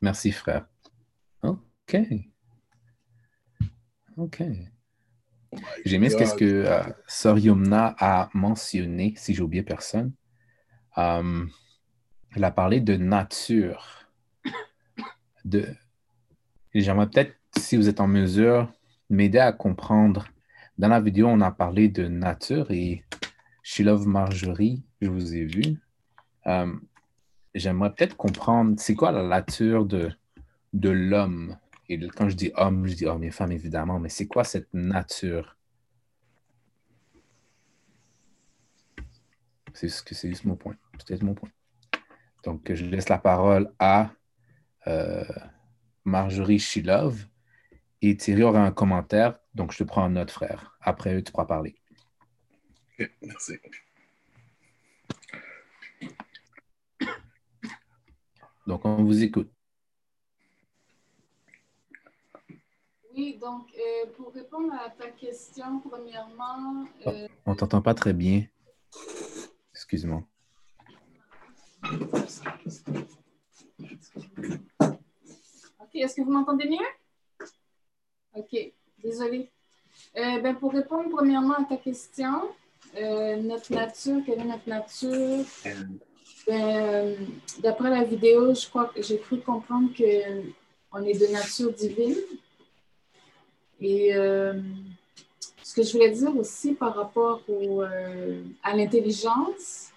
[0.00, 0.66] Merci, frère.
[1.42, 1.96] OK.
[4.16, 4.42] OK.
[5.84, 10.12] J'ai aimé ce que euh, Sœur Yumna a mentionné, si j'ai oublié personne.
[10.96, 11.44] Euh,
[12.34, 14.08] elle a parlé de nature.
[15.44, 15.68] De...
[16.74, 18.72] J'aimerais peut-être, si vous êtes en mesure,
[19.10, 20.26] m'aider à comprendre.
[20.78, 23.04] Dans la vidéo, on a parlé de nature et
[23.66, 25.80] She Love Marjorie, je vous ai vu.
[26.46, 26.72] Euh,
[27.54, 30.10] J'aimerais peut-être comprendre, c'est quoi la nature de,
[30.72, 31.56] de l'homme?
[31.88, 34.72] Et quand je dis homme, je dis homme et femme, évidemment, mais c'est quoi cette
[34.74, 35.56] nature?
[39.72, 40.76] C'est juste, mon point.
[41.08, 41.50] Juste mon point.
[42.42, 44.10] Donc, je laisse la parole à
[44.86, 45.24] euh,
[46.04, 47.26] Marjorie Shilov
[48.02, 49.38] et Thierry aura un commentaire.
[49.54, 50.76] Donc, je te prends en note, frère.
[50.80, 51.76] Après eux, tu pourras parler.
[53.22, 53.54] Merci.
[58.66, 59.50] Donc, on vous écoute.
[63.16, 68.44] Oui, donc euh, pour répondre à ta question, premièrement, euh, On t'entend pas très bien.
[69.72, 70.24] Excuse-moi.
[75.80, 77.48] OK, est-ce que vous m'entendez mieux?
[78.34, 78.56] OK,
[78.98, 79.50] désolé.
[80.16, 82.50] Euh, ben, pour répondre premièrement à ta question,
[82.96, 85.44] euh, notre nature, quelle est notre nature?
[86.46, 87.16] Ben,
[87.60, 92.16] D'après la vidéo, je crois que j'ai cru comprendre qu'on est de nature divine.
[93.80, 94.60] Et euh,
[95.62, 99.90] ce que je voulais dire aussi par rapport au, euh, à l'intelligence,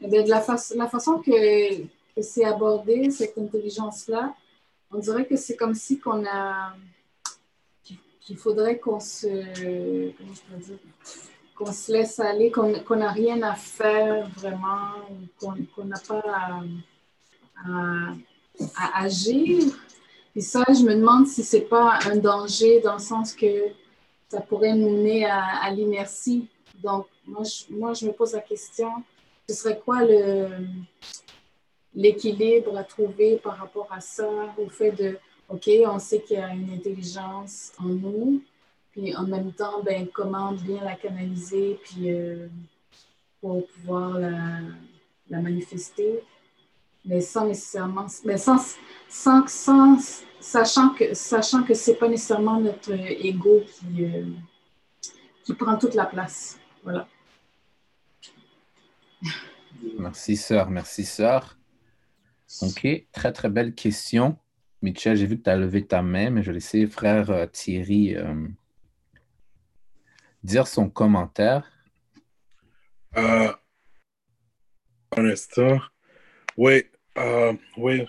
[0.00, 4.34] eh de la, fa- la façon que, que c'est abordé, cette intelligence-là,
[4.90, 6.74] on dirait que c'est comme si qu'on a
[8.20, 9.26] qu'il faudrait qu'on se
[10.16, 10.78] comment je peux dire?
[11.58, 14.92] Qu'on se laisse aller, qu'on qu'on n'a rien à faire vraiment,
[15.40, 16.22] qu'on qu'on n'a pas
[17.66, 18.14] à,
[18.94, 19.64] agir.
[20.36, 23.72] Et ça, je me demande si c'est pas un danger dans le sens que
[24.28, 26.48] ça pourrait nous mener à, à l'inertie.
[26.80, 28.90] Donc, moi je, moi, je me pose la question,
[29.48, 30.02] ce serait quoi
[31.94, 35.18] l'équilibre à trouver par rapport à ça, au fait de,
[35.48, 38.42] OK, on sait qu'il y a une intelligence en nous,
[38.98, 42.48] puis en même temps, ben, comment bien la canaliser, puis euh,
[43.40, 44.58] pour pouvoir la,
[45.30, 46.24] la manifester,
[47.04, 48.58] mais sans nécessairement, mais sans,
[49.08, 54.24] sans, sans- sachant que, sachant que c'est pas nécessairement notre ego qui, euh,
[55.44, 56.58] qui prend toute la place.
[56.82, 57.06] Voilà.
[59.96, 60.70] Merci, sœur.
[60.70, 61.56] Merci, sœur.
[62.62, 63.06] OK.
[63.12, 64.36] Très, très belle question.
[64.82, 67.46] Michel, j'ai vu que tu as levé ta main, mais je vais laisser frère euh,
[67.46, 68.16] Thierry
[70.42, 71.70] dire son commentaire?
[73.16, 73.52] Euh,
[75.16, 75.78] un instant.
[76.56, 76.84] Oui,
[77.16, 78.06] euh, oui.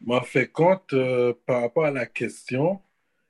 [0.00, 2.80] M'en fait compte euh, par rapport à la question.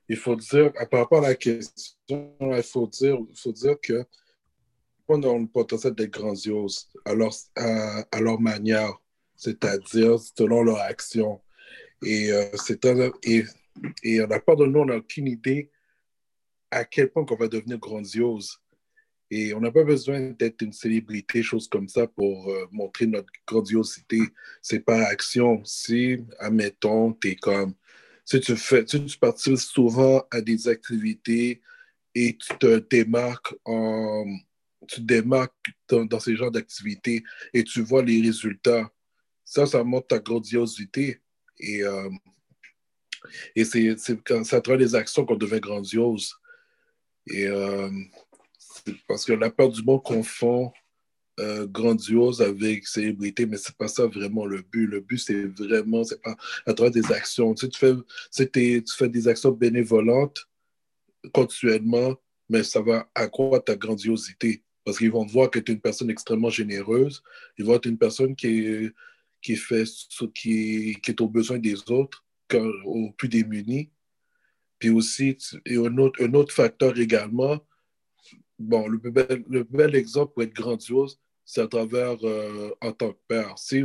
[0.07, 4.05] Il faut dire, par rapport à la question, il faut dire, il faut dire que
[5.07, 8.93] on le potentiel d'être grandiose à leur, à, leur manière,
[9.35, 11.41] c'est-à-dire selon leur action.
[12.03, 13.43] Et, euh, c'est un- et,
[14.03, 15.71] et n'a pas de nous, on n'a aucune idée
[16.71, 18.59] à quel point on va devenir grandiose.
[19.31, 23.31] Et on n'a pas besoin d'être une célébrité, chose comme ça, pour euh, montrer notre
[23.47, 24.19] grandiosité.
[24.61, 25.63] C'est par action.
[25.65, 27.73] Si, admettons, tu es comme.
[28.23, 31.61] Si tu, fais, si tu participes souvent à des activités
[32.13, 34.25] et tu te démarques en,
[34.87, 35.53] tu démarques
[35.87, 38.91] dans, dans ces genres d'activités et tu vois les résultats,
[39.43, 41.19] ça, ça montre ta grandiosité.
[41.59, 42.09] Et, euh,
[43.55, 43.95] et c'est
[44.53, 46.35] à travers les actions qu'on devient grandiose.
[47.27, 47.89] Et euh,
[49.07, 50.71] parce que la peur du monde confond
[51.39, 54.87] euh, grandiose avec célébrité, mais c'est pas ça vraiment le but.
[54.87, 57.53] Le but, c'est vraiment, c'est pas à travers des actions.
[57.53, 57.95] Tu, tu, fais,
[58.31, 60.47] tu fais des actions bénévolentes
[61.33, 62.15] continuellement,
[62.49, 64.63] mais ça va accroître ta grandiosité.
[64.83, 67.23] Parce qu'ils vont voir que tu es une personne extrêmement généreuse.
[67.57, 68.91] Ils vont être une personne qui
[69.45, 69.83] qui, fait,
[70.33, 72.25] qui, qui est au besoin des autres,
[72.83, 73.91] au plus démunis.
[74.79, 77.59] Puis aussi, et un autre, un autre facteur également,
[78.59, 83.13] bon, le bel, le bel exemple pour être grandiose, c'est à travers euh, en tant
[83.13, 83.57] que père.
[83.57, 83.83] Si,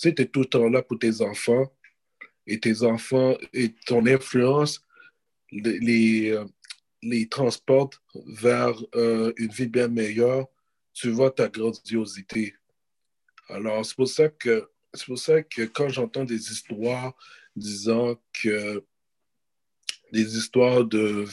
[0.00, 1.72] tu es tout le temps là pour tes enfants,
[2.46, 4.84] et tes enfants, et ton influence
[5.52, 10.46] les, les, euh, transporte vers euh, une vie bien meilleure,
[10.94, 12.54] tu vois ta grandiosité.
[13.48, 17.14] Alors, c'est pour c'est pour ça que quand j'entends des histoires
[17.54, 18.84] disant que
[20.12, 21.24] des histoires de,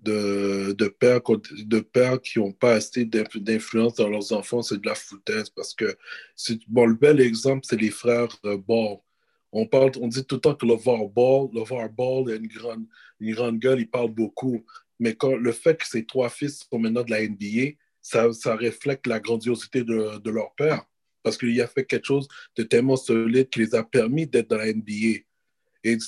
[0.00, 4.86] de, de, pères, de pères qui n'ont pas assez d'influence dans leurs enfants, c'est de
[4.86, 5.96] la foutaise parce que,
[6.68, 8.98] bon, le bel exemple, c'est les frères euh, Ball.
[9.52, 12.34] On, parle, on dit tout le temps que le VAR Ball, le VAR Ball a
[12.36, 12.86] une grande,
[13.20, 14.64] une grande gueule, il parle beaucoup.
[14.98, 18.56] Mais quand, le fait que ces trois fils sont maintenant de la NBA, ça, ça
[18.56, 20.84] reflète la grandiosité de, de leur père
[21.26, 24.58] parce qu'il a fait quelque chose de tellement solide qui les a permis d'être dans
[24.58, 25.24] la NBA.
[25.84, 25.98] Et,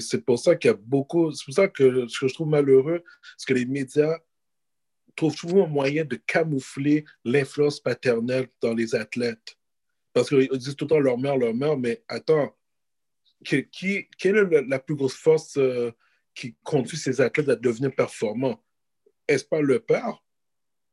[0.00, 2.48] c'est pour ça qu'il y a beaucoup, c'est pour ça que ce que je trouve
[2.48, 3.02] malheureux,
[3.36, 4.18] c'est que les médias
[5.16, 9.56] trouvent toujours un moyen de camoufler l'influence paternelle dans les athlètes.
[10.12, 12.56] Parce qu'ils disent tout le temps leur mère, leur mère, mais attends,
[13.44, 15.92] qui, quelle est la plus grosse force euh,
[16.34, 18.64] qui conduit ces athlètes à devenir performants?
[19.26, 20.22] Est-ce pas le père?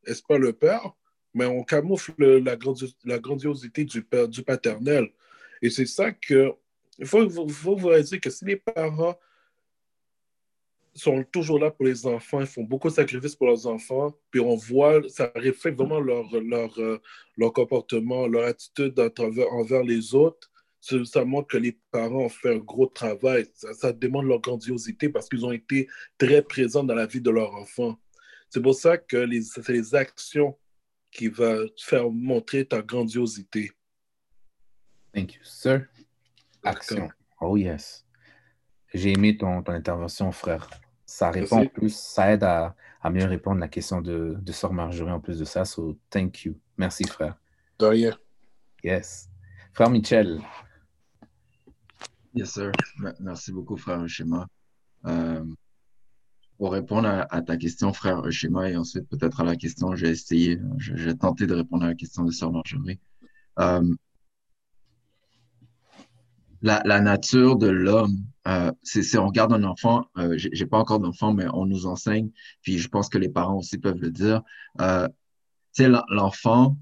[0.06, 0.94] Est-ce pas le père?
[1.36, 2.56] mais on camoufle la,
[3.20, 5.12] grandiosité du, du paternel.
[5.62, 6.54] Et c'est ça que.
[6.98, 9.18] Il faut, vous dire que si les parents
[10.94, 14.40] sont toujours là pour les enfants, ils font beaucoup de sacrifices pour leurs enfants, puis
[14.40, 17.00] on voit, ça reflète vraiment leur, euh,
[17.54, 18.98] comportement, leur attitude
[19.52, 20.50] envers les autres.
[20.80, 23.48] Ça, montre que les parents ont fait un gros travail.
[23.56, 25.88] Ça, ça demande leur grandiosité parce qu'ils ont été
[26.18, 28.00] très présents dans la vie de leur enfant.
[28.50, 30.56] C'est pour ça que les, les actions
[31.12, 33.72] qui va faire montrer ta grandiosité.
[35.12, 35.88] Thank you, sir.
[36.66, 37.10] Action.
[37.42, 38.06] Oh yes.
[38.94, 40.70] J'ai aimé ton, ton, intervention, frère.
[41.06, 44.52] Ça répond en plus, ça aide à, à, mieux répondre à la question de, de
[44.52, 45.66] Sœur Marjorie en plus de ça.
[45.66, 46.60] So, thank you.
[46.78, 47.38] Merci, frère.
[47.80, 48.18] De rien.
[48.84, 49.30] Yes.
[49.74, 50.42] Frère Michel.
[52.34, 52.72] Yes, sir.
[53.20, 54.48] Merci beaucoup, frère Schéma.
[55.06, 55.44] Euh,
[56.58, 60.60] pour répondre à, ta question, frère Schéma, et ensuite peut-être à la question, j'ai essayé,
[60.78, 63.00] j'ai tenté de répondre à la question de Sœur Marjorie.
[63.60, 63.94] Euh,
[66.66, 71.34] la, nature de l'homme, euh, si on regarde un enfant, euh, j'ai pas encore d'enfant,
[71.34, 72.30] mais on nous enseigne,
[72.62, 74.42] puis je pense que les parents aussi peuvent le dire.
[74.82, 75.08] Euh,
[76.10, 76.78] l'enfant,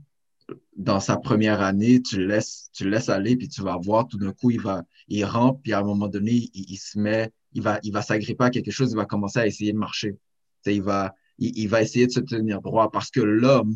[0.77, 4.17] dans sa première année, tu le laisses, tu laisses aller, puis tu vas voir, tout
[4.17, 7.61] d'un coup, il va, il rentre, puis à un moment donné, il se met il
[7.61, 10.17] va, il va s'agripper à quelque chose, il va commencer à essayer de marcher.
[10.65, 13.75] il va, il, va essayer de se tenir droit parce que l'homme,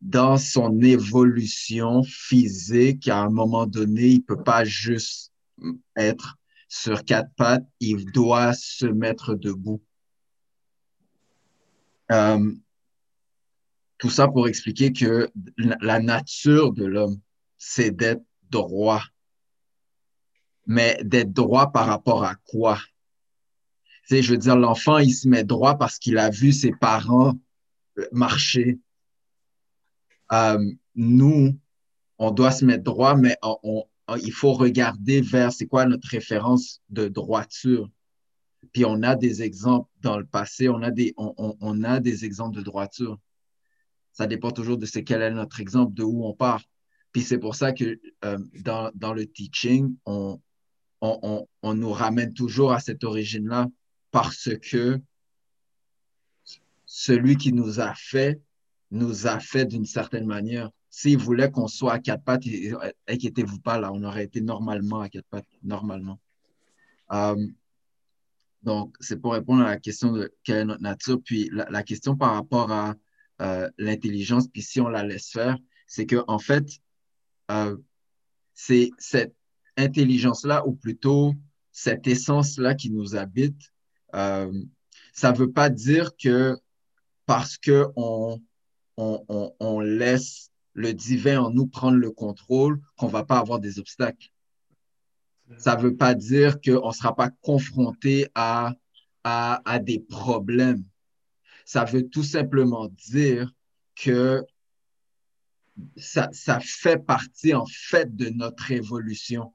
[0.00, 5.32] dans son évolution physique, à un moment donné, il peut pas juste
[5.96, 6.36] être
[6.68, 9.82] sur quatre pattes, il doit se mettre debout.
[12.12, 12.52] Euh,
[13.98, 17.20] tout ça pour expliquer que la nature de l'homme,
[17.56, 19.02] c'est d'être droit
[20.68, 22.78] mais d'être droit par rapport à quoi?
[24.06, 26.72] Tu sais, je veux dire, l'enfant, il se met droit parce qu'il a vu ses
[26.72, 27.34] parents
[27.98, 28.78] euh, marcher.
[30.32, 31.58] Euh, nous,
[32.18, 33.84] on doit se mettre droit, mais on,
[34.22, 37.88] il faut regarder vers c'est quoi notre référence de droiture.
[38.72, 42.24] Puis on a des exemples dans le passé, on a des, on, on a des
[42.24, 43.18] exemples de droiture.
[44.12, 46.62] Ça dépend toujours de ce quel est notre exemple, de où on part.
[47.12, 50.40] Puis c'est pour ça que euh, dans, dans le teaching, on,
[51.00, 53.68] on, nous ramène toujours à cette origine-là
[54.10, 55.00] parce que
[56.86, 58.40] celui qui nous a fait,
[58.90, 60.70] nous a fait d'une certaine manière.
[60.90, 62.44] S'il voulait qu'on soit à quatre pattes,
[63.06, 66.18] inquiétez-vous pas, là, on aurait été normalement à quatre pattes, normalement.
[67.12, 67.46] Euh,
[68.62, 71.20] donc, c'est pour répondre à la question de quelle est notre nature.
[71.22, 72.94] Puis la, question par rapport à
[73.40, 76.66] euh, l'intelligence, puis si on la laisse faire, c'est que en fait,
[77.50, 77.76] euh,
[78.54, 79.34] c'est cette
[79.76, 81.34] intelligence-là, ou plutôt
[81.70, 83.72] cette essence-là qui nous habite,
[84.14, 84.52] euh,
[85.12, 86.56] ça ne veut pas dire que
[87.26, 88.42] parce qu'on
[88.98, 93.78] on, laisse le divin en nous prendre le contrôle, qu'on ne va pas avoir des
[93.78, 94.28] obstacles.
[95.56, 98.74] Ça ne veut pas dire qu'on ne sera pas confronté à,
[99.24, 100.84] à, des problèmes.
[101.64, 103.52] Ça veut tout simplement dire
[103.94, 104.44] que
[105.96, 106.30] ça,
[106.60, 109.54] fait partie en fait de notre évolution.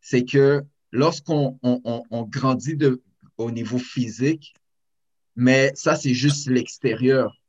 [0.00, 2.78] C'est que lorsqu'on on, grandit
[3.36, 4.54] au niveau physique,
[5.36, 7.40] mais ça, c'est juste l'extérieur.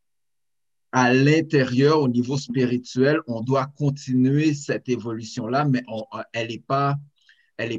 [0.97, 6.95] À l'intérieur, au niveau spirituel, on doit continuer cette évolution-là, mais on, elle n'est pas,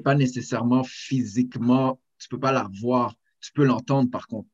[0.05, 4.51] pas nécessairement physiquement, tu peux pas la voir, tu peux l'entendre par contre.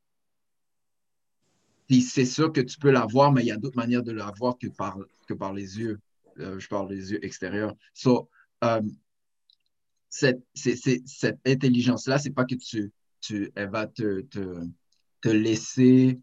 [1.89, 4.13] Puis c'est sûr que tu peux la voir, mais il y a d'autres manières de
[4.13, 4.97] la voir que par,
[5.27, 5.99] que par les yeux.
[6.39, 7.75] Euh, je parle des yeux extérieurs.
[7.95, 8.31] So,
[8.63, 8.81] euh,
[10.09, 10.45] cette,
[11.45, 16.21] intelligence-là, c'est pas que tu, tu, elle va te, te laisser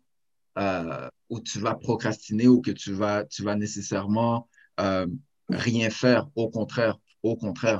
[0.58, 5.08] euh, ou tu vas procrastiner ou que tu vas, tu vas nécessairement euh,
[5.50, 6.28] rien faire.
[6.36, 7.80] Au contraire, au contraire,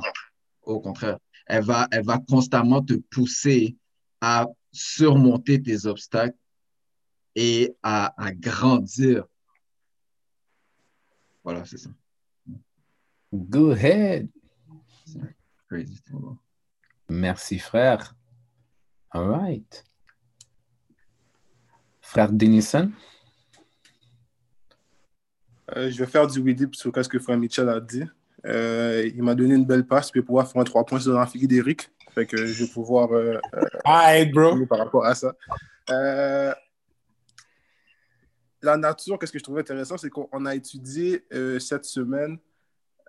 [0.62, 1.18] au contraire.
[1.46, 3.76] Elle va, elle va constamment te pousser
[4.20, 6.36] à surmonter tes obstacles
[7.34, 9.24] et à, à grandir.
[11.42, 11.90] Voilà, c'est ça.
[13.32, 14.28] Go ahead.
[15.68, 16.00] Crazy.
[17.08, 18.14] Merci, frère.
[19.12, 19.84] All right.
[22.10, 22.90] Frère Denison?
[25.76, 28.02] Euh, je vais faire du oui sur ce que frère Mitchell a dit.
[28.46, 31.46] Euh, il m'a donné une belle passe pour pouvoir faire un 3 points sur l'amphi
[31.46, 31.88] d'Eric.
[32.12, 33.38] Fait que je vais pouvoir euh,
[33.84, 34.66] Alright, bro.
[34.66, 35.36] par rapport à ça.
[35.90, 36.52] Euh,
[38.60, 42.38] la nature, qu'est-ce que je trouvais intéressant, c'est qu'on a étudié euh, cette semaine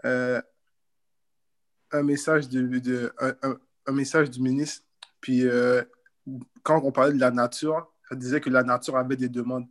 [0.06, 0.40] euh,
[1.92, 4.84] un, message de, de- un, un- un message du ministre.
[5.22, 5.82] Puis euh,
[6.62, 9.66] quand on parlait de la nature, elle disait que la nature avait des demandes.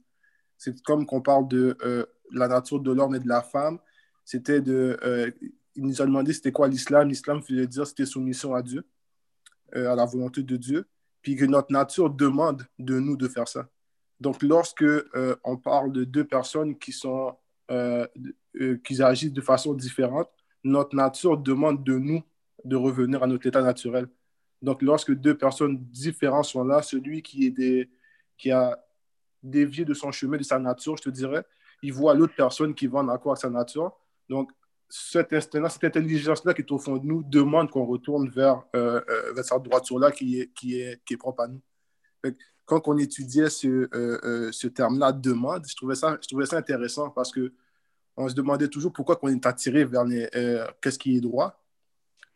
[0.57, 3.79] C'est comme qu'on parle de euh, la nature de l'homme et de la femme.
[4.25, 4.99] C'était de.
[5.03, 5.31] euh,
[5.77, 7.09] il nous a demandé c'était quoi l'islam.
[7.09, 8.85] L'islam faisait dire c'était soumission à Dieu,
[9.77, 10.87] euh, à la volonté de Dieu.
[11.23, 13.69] Puis que notre nature demande de nous de faire ça.
[14.21, 17.37] Donc, lorsque euh, on parle de deux personnes qui sont
[18.83, 20.29] qui agissent de façon différente,
[20.65, 22.21] notre nature demande de nous
[22.65, 24.09] de revenir à notre état naturel.
[24.61, 27.89] Donc, lorsque deux personnes différentes sont là, celui qui, est des,
[28.41, 28.79] qui a
[29.43, 31.45] dévié de son chemin, de sa nature, je te dirais,
[31.83, 33.93] il voit l'autre personne qui va en accord avec sa nature.
[34.29, 34.51] Donc,
[34.89, 39.01] cet instinct-là, cette intelligence-là qui est au fond de nous demande qu'on retourne vers, euh,
[39.09, 41.61] euh, vers cette droiture-là qui est, qui, est, qui est propre à nous.
[42.65, 46.57] Quand on étudiait ce, euh, euh, ce terme-là, demande, je trouvais, ça, je trouvais ça
[46.57, 47.53] intéressant parce que
[48.17, 50.05] on se demandait toujours pourquoi on est attiré vers
[50.81, 51.63] qu'est-ce qui est droit.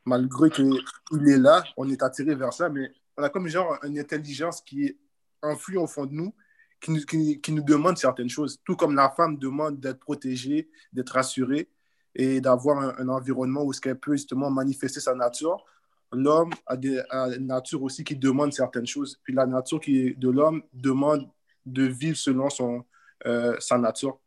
[0.04, 3.98] Malgré qu'il est là, on est attiré vers ça, mais on a comme genre une
[3.98, 4.96] intelligence qui est
[5.44, 6.34] influe au fond de nous,
[6.80, 8.60] qui nous, qui, demande certaines choses.
[8.64, 11.70] Tout comme la femme demande d'être protégée, d'être rassurée
[12.14, 15.64] et d'avoir un, environnement où ce qu'elle peut justement manifester sa nature.
[16.12, 16.76] L'homme a,
[17.10, 19.20] a une nature aussi qui demande certaines choses.
[19.24, 21.28] Puis la nature qui de l'homme demande
[21.66, 22.84] de vivre selon son,
[23.26, 24.18] euh, sa nature.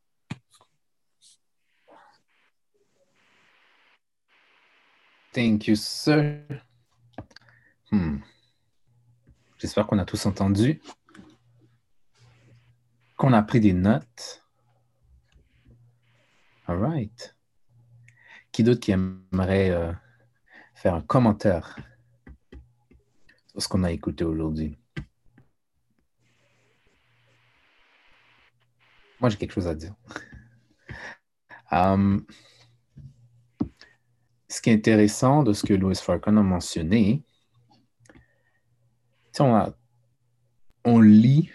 [5.33, 6.41] Thank you, sir.
[7.91, 8.17] Hmm.
[9.59, 10.81] J'espère qu'on a tous entendu,
[13.17, 14.45] qu'on a pris des notes.
[16.67, 17.35] All right.
[18.51, 19.91] Qui d'autre qui aimerait euh,
[20.75, 21.77] faire un commentaire
[23.47, 24.77] sur ce qu'on a écouté aujourd'hui?
[29.19, 29.95] Moi, j'ai quelque chose à dire.
[31.71, 32.25] Um,
[34.47, 37.23] ce qui est intéressant de ce que Louis Farrakhan a mentionné,
[39.39, 39.73] on,
[40.85, 41.51] on lit,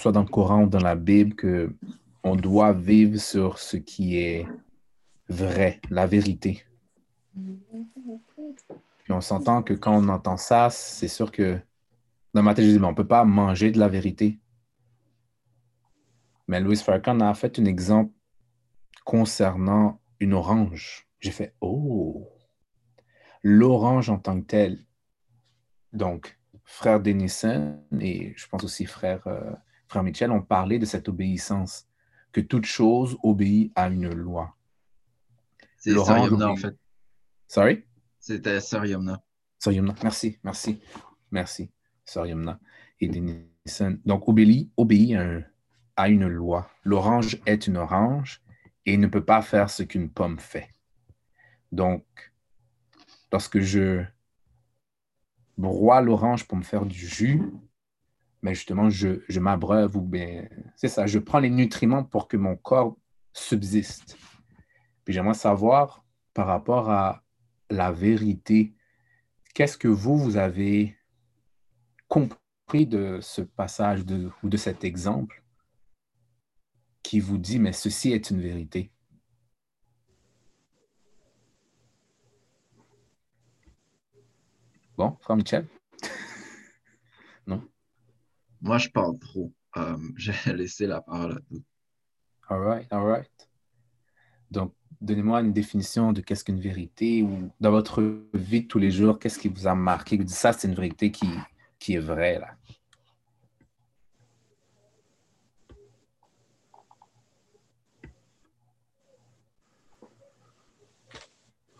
[0.00, 1.74] soit dans le Coran ou dans la Bible, que
[2.22, 4.46] on doit vivre sur ce qui est
[5.28, 6.64] vrai, la vérité.
[7.34, 11.58] Puis on s'entend que quand on entend ça, c'est sûr que
[12.34, 14.38] dans ma tête, je dis, mais on ne peut pas manger de la vérité.
[16.48, 18.12] Mais Louis Farrakhan a fait un exemple
[19.04, 21.08] concernant une orange.
[21.20, 22.28] J'ai fait, oh,
[23.42, 24.84] l'orange en tant que tel.
[25.92, 29.52] Donc, frère Denison et je pense aussi frère, euh,
[29.90, 31.86] frère Michel ont parlé de cette obéissance,
[32.32, 34.56] que toute chose obéit à une loi.
[35.78, 36.76] C'est Yamna, en fait.
[37.48, 37.84] Sorry?
[38.20, 38.60] C'était.
[38.60, 38.84] Sir
[39.72, 39.94] Yamna.
[40.02, 40.80] Merci, merci,
[41.32, 41.70] merci,
[42.14, 42.60] Yamna
[43.00, 43.98] et Denison.
[44.04, 45.42] Donc, obéit, obéit à, un-
[45.96, 46.70] à une loi.
[46.84, 48.40] L'orange est une orange
[48.86, 50.68] et ne peut pas faire ce qu'une pomme fait.
[51.72, 52.04] Donc,
[53.32, 54.04] lorsque je
[55.58, 57.42] broie l'orange pour me faire du jus,
[58.42, 62.56] mais justement, je, m'abreuve ou bien, c'est ça, je prends les nutriments pour que mon
[62.56, 62.96] corps
[63.32, 64.16] subsiste.
[65.04, 67.22] Puis j'aimerais savoir par rapport à
[67.68, 68.74] la vérité,
[69.54, 70.96] qu'est-ce que vous, vous avez
[72.08, 74.04] compris de ce passage
[74.42, 75.42] ou de cet exemple
[77.02, 78.90] qui vous dit, mais ceci est une vérité?
[84.96, 85.79] Bon, frère Michel?
[88.60, 89.52] Moi, je parle trop.
[89.76, 91.62] Euh, J'ai laissé la parole à tout.
[92.48, 93.50] All right, all right.
[94.50, 98.02] Donc, donnez-moi une définition de qu'est-ce qu'une vérité ou dans votre
[98.34, 100.16] vie de tous les jours, qu'est-ce qui vous a marqué?
[100.16, 101.28] Vous dites ça, c'est une vérité qui,
[101.78, 102.56] qui est vraie, là.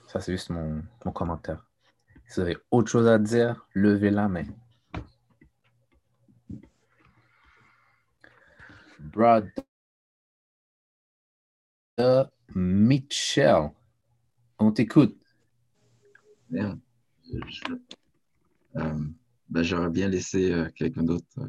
[0.06, 1.64] Ça, c'est juste mon, mon commentaire.
[2.26, 4.46] Si vous avez autre chose à dire, levez la main.
[9.00, 9.50] Brother
[12.54, 13.70] Mitchell,
[14.58, 15.16] on t'écoute.
[16.50, 16.60] Je-
[18.76, 18.94] euh,
[19.48, 21.46] ben, J'aurais bien laissé euh, quelqu'un d'autre euh,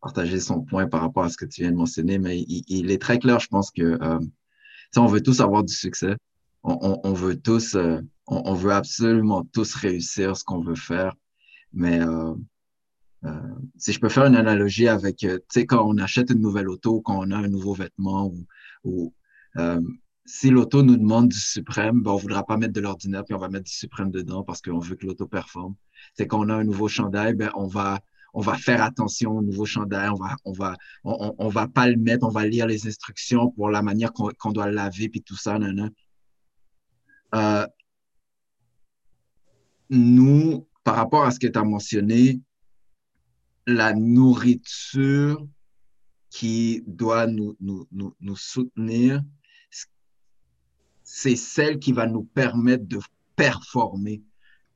[0.00, 3.00] partager son point par rapport à ce que tu viens de mentionner, mais il, est
[3.00, 3.98] très clair, je pense que
[4.96, 6.16] on veut tous avoir du succès.
[6.64, 7.76] On, veut tous,
[8.26, 11.14] on veut absolument tous réussir ce qu'on veut faire.
[11.72, 12.00] Mais
[13.24, 13.30] euh,
[13.76, 16.68] si je peux faire une analogie avec, euh, tu sais, quand on achète une nouvelle
[16.68, 18.32] auto, quand on a un nouveau vêtement
[18.84, 19.14] ou,
[19.58, 19.80] euh,
[20.24, 23.38] si l'auto nous demande du suprême, ben, on voudra pas mettre de l'ordinaire, puis on
[23.38, 25.74] va mettre du suprême dedans parce qu'on veut que l'auto performe.
[26.14, 28.00] C'est quand on a un nouveau chandail, ben, on va,
[28.34, 31.96] on va faire attention au nouveau chandail, on va, on va, on, va pas le
[31.96, 35.22] mettre, on va lire les instructions pour la manière qu'on qu'on doit le laver, puis
[35.22, 35.90] tout ça, nan, nan.
[37.34, 37.66] Euh,
[39.90, 42.40] nous, par rapport à ce que tu as mentionné,
[43.66, 45.46] la nourriture
[46.30, 49.22] qui doit nous, nous, nous, soutenir,
[51.04, 52.98] c'est celle qui va nous permettre de
[53.36, 54.22] performer.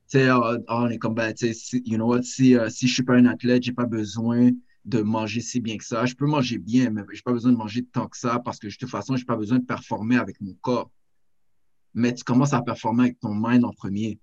[0.09, 2.93] Tu sais, euh, on est comme, ben, si, you know what, si, euh, si je
[2.93, 4.51] suis pas un athlète, j'ai pas besoin
[4.85, 6.05] de manger si bien que ça.
[6.05, 8.67] Je peux manger bien, mais j'ai pas besoin de manger tant que ça parce que
[8.67, 10.91] de toute façon, j'ai pas besoin de performer avec mon corps.
[11.93, 14.19] Mais tu commences à performer avec ton mind en premier.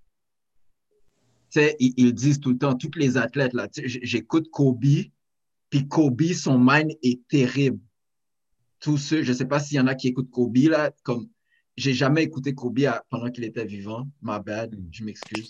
[1.55, 5.05] Sais, ils, ils disent tout le temps, tous les athlètes, là, j'écoute Kobe,
[5.71, 7.79] puis Kobe, son mind est terrible.
[8.81, 11.29] Tous ceux, je sais pas s'il y en a qui écoutent Kobe, là, comme,
[11.77, 15.49] j'ai jamais écouté Kobe à- pendant qu'il était vivant, my bad, je m'excuse.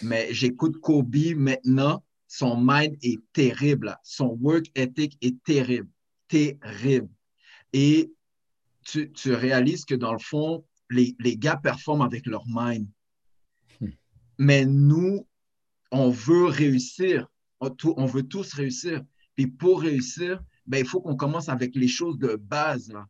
[0.00, 4.00] Mais j'écoute Kobe maintenant, son mind est terrible, là.
[4.04, 5.90] son work ethic est terrible,
[6.28, 7.10] terrible.
[7.74, 8.10] Et
[8.86, 12.88] tu, tu réalises que dans le fond, les, les gars performent avec leur mind.
[14.38, 15.26] Mais nous,
[15.90, 17.26] on veut réussir.
[17.60, 19.02] On, tout- on veut tous réussir.
[19.34, 22.90] Puis pour réussir, ben, il faut qu'on commence avec les choses de base.
[22.92, 23.06] Là.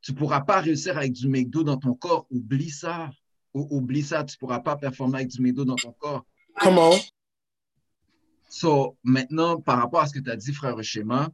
[0.00, 2.26] Tu ne pourras pas réussir avec du McDo dans ton corps.
[2.30, 3.10] Oublie ça.
[3.54, 4.24] Ou- oublie ça.
[4.24, 6.24] Tu ne pourras pas performer avec du McDo dans ton corps.
[6.60, 6.92] Comment?
[8.50, 11.30] So, maintenant, par rapport à ce que tu as dit, frère Schéma,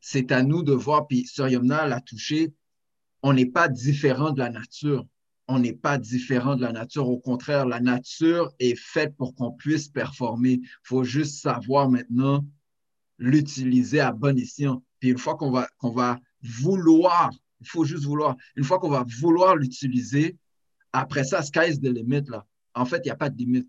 [0.00, 2.52] c'est à nous de voir, puis Sœur Yomna l'a touché,
[3.22, 5.06] on n'est pas différent de la nature.
[5.52, 7.08] On n'est pas différent de la nature.
[7.08, 10.60] Au contraire, la nature est faite pour qu'on puisse performer.
[10.62, 12.46] Il faut juste savoir maintenant
[13.18, 14.84] l'utiliser à bon escient.
[15.00, 17.30] Puis une fois qu'on va, qu'on va vouloir,
[17.60, 20.36] il faut juste vouloir, une fois qu'on va vouloir l'utiliser,
[20.92, 22.22] après ça, sky's the limit.
[22.28, 22.46] Là.
[22.74, 23.68] En fait, il n'y a pas de limite.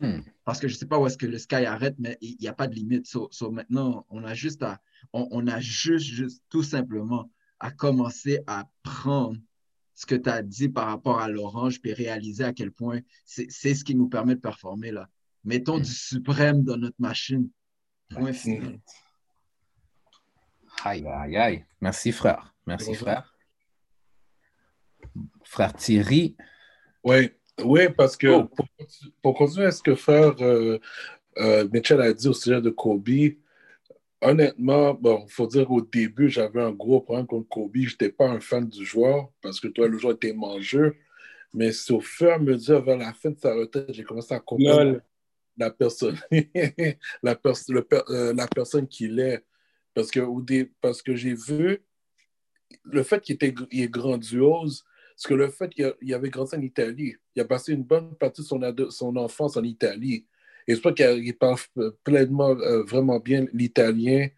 [0.00, 0.20] Hmm.
[0.44, 2.46] Parce que je ne sais pas où est-ce que le sky arrête, mais il n'y
[2.46, 3.08] a pas de limite.
[3.08, 4.80] So, so maintenant, on a juste à,
[5.12, 7.28] on, on a juste, juste, tout simplement,
[7.58, 9.36] à commencer à prendre
[9.98, 13.48] ce que tu as dit par rapport à l'orange, puis réaliser à quel point c'est
[13.50, 15.08] c'est ce qui nous permet de performer là.
[15.42, 17.48] Mettons du suprême dans notre machine.
[18.10, 18.78] Point final.
[20.84, 21.64] Aïe, aïe, aïe.
[21.80, 22.54] Merci, frère.
[22.64, 23.08] Merci, Bonjour.
[23.08, 23.34] frère.
[25.42, 26.36] Frère Thierry.
[27.02, 27.30] Oui,
[27.64, 28.44] oui, parce que Oh.
[28.44, 28.66] pour,
[29.22, 30.78] pour continuer à ce que frère euh,
[31.38, 33.08] euh, Mitchell a dit au sujet de Kobe,
[34.20, 37.76] honnêtement, bon, il faut dire au début, j'avais un gros problème contre Kobe.
[37.76, 40.92] Je n'étais pas un fan du joueur parce que toi, le joueur était mangeur.
[41.54, 44.40] Mais au fur et à mesure, vers la fin de sa retraite, j'ai commencé à
[44.40, 45.02] comprendre Lol.
[45.56, 46.18] la personne,
[47.22, 49.44] la, pers- le per- euh, la personne qu'il est.
[49.94, 50.44] Parce que, au
[50.80, 51.82] parce que j'ai vu
[52.84, 54.84] le fait qu'il était, il est grandiose,
[55.16, 58.42] parce que le fait qu'il avait grandi en Italie, il a passé une bonne partie
[58.42, 60.26] de son enfance en Italie.
[60.68, 64.28] Et je crois qu'il il parle euh, pleinement, euh, vraiment bien l'italien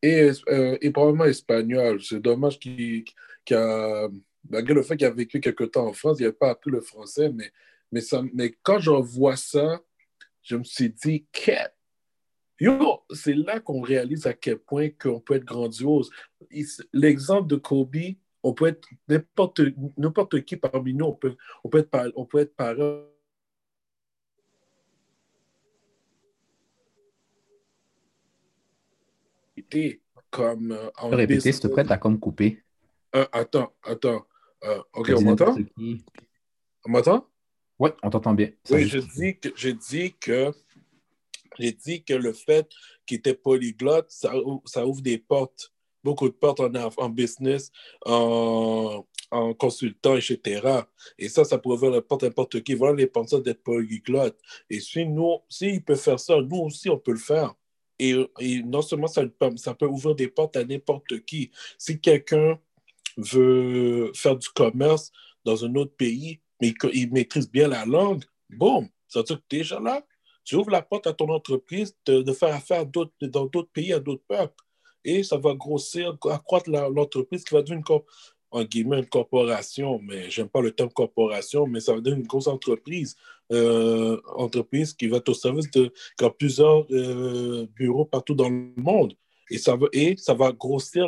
[0.00, 2.00] et, euh, et probablement espagnol.
[2.02, 3.04] C'est dommage qu'il
[3.44, 4.08] qu'il a,
[4.48, 6.80] malgré le fait qu'il a vécu quelque temps en France, il n'a pas appris le
[6.80, 7.50] français, mais,
[7.90, 9.82] mais, quand j'en vois ça,
[10.42, 11.74] je me suis dit, quête,
[12.60, 16.10] Yo, c'est là qu'on réalise à quel point qu'on peut être grandiose.
[16.92, 17.96] L'exemple de Kobe,
[18.44, 18.88] on peut être
[19.96, 23.02] n'importe qui parmi nous, on peut, on peut être, on être parent.
[30.30, 32.62] Comme euh, Tu en peux répéter, s'il te plaît, t'as comme coupé.
[33.14, 34.24] Euh, attends, attends.
[34.64, 35.56] Euh, ok, on m'entend?
[36.84, 37.28] On m'entend?
[37.78, 38.50] Oui, on t'entend bien.
[38.64, 40.52] Ça Oui, je dis que j'ai dit que
[41.58, 42.68] j'ai dit que le fait
[43.04, 47.70] qu'il était polyglotte, ça, ou- ça ouvre des portes, beaucoup de portes en, en business,
[48.06, 50.62] en, en consultant, etc.
[51.18, 52.74] Et ça, ça pourrait ouvrir la porte à n'importe qui.
[52.74, 54.38] Voilà l'importance d'être polyglotte.
[54.70, 57.54] Et si nous, s'il peut faire ça, nous aussi, on peut le faire.
[58.38, 59.22] Et, non seulement ça,
[59.56, 61.50] ça peut ouvrir des portes à n'importe qui.
[61.78, 62.58] Si quelqu'un
[63.16, 65.12] veut faire du commerce
[65.44, 69.36] dans un autre pays, mais il, il maîtrise bien la langue, boum, ça veut dire
[69.38, 70.04] que déjà là,
[70.44, 74.24] tu ouvres la porte à ton entreprise de, faire affaire dans d'autres pays, à d'autres
[74.26, 74.64] peuples.
[75.04, 78.00] Et ça va grossir, accroître l'entreprise qui va devenir une,
[78.50, 82.26] en guillemets, une corporation, mais j'aime pas le terme corporation, mais ça va devenir une
[82.26, 83.16] grosse entreprise.
[83.52, 88.48] Euh, entreprise qui va être au service de qui a plusieurs euh, bureaux partout dans
[88.48, 89.14] le monde.
[89.50, 91.06] Et ça va, et ça va grossir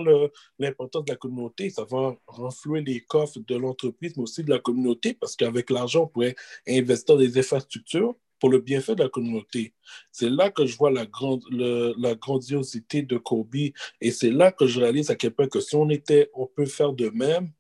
[0.58, 1.70] l'importance de la communauté.
[1.70, 6.02] Ça va renflouer les coffres de l'entreprise, mais aussi de la communauté, parce qu'avec l'argent,
[6.02, 6.34] on pourrait
[6.68, 9.72] investir dans des infrastructures pour le bienfait de la communauté.
[10.12, 13.54] C'est là que je vois la, grande, la grandiosité de Kobe.
[14.02, 16.66] Et c'est là que je réalise à quel point que si on était, on peut
[16.66, 17.50] faire de même,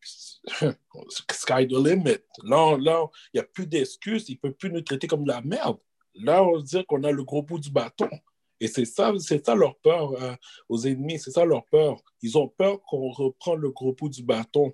[1.30, 2.22] sky the limit.
[2.44, 4.28] Là, là il n'y a plus d'excuses.
[4.28, 5.78] Il ne peut plus nous traiter comme de la merde.
[6.14, 8.08] Là, on dire qu'on a le gros bout du bâton.
[8.58, 10.34] Et c'est ça, c'est ça leur peur euh,
[10.68, 12.00] aux ennemis, c'est ça leur peur.
[12.22, 14.72] Ils ont peur qu'on reprend le gros bout du bâton.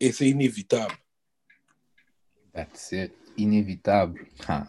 [0.00, 0.94] Et c'est inévitable.
[2.52, 3.12] That's it.
[3.36, 4.26] Inévitable.
[4.48, 4.66] Ah.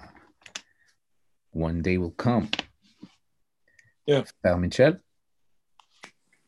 [1.53, 2.47] One day will come.
[4.05, 4.23] Yeah.
[4.41, 5.01] Frère Michel?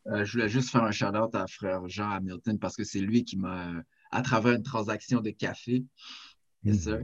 [0.07, 3.23] Euh, je voulais juste faire un shout-out à frère Jean Hamilton parce que c'est lui
[3.23, 3.71] qui m'a,
[4.11, 5.83] à travers une transaction de café,
[6.63, 7.01] yes, sir,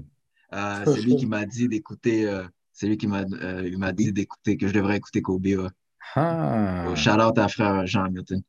[0.53, 4.57] euh, c'est lui qui m'a dit d'écouter, euh, c'est lui qui m'a euh, dit d'écouter,
[4.57, 5.45] que je devrais écouter Kobe.
[5.45, 5.67] ouais.
[6.15, 8.41] Ah, Donc, Shout-out à frère Jean Hamilton.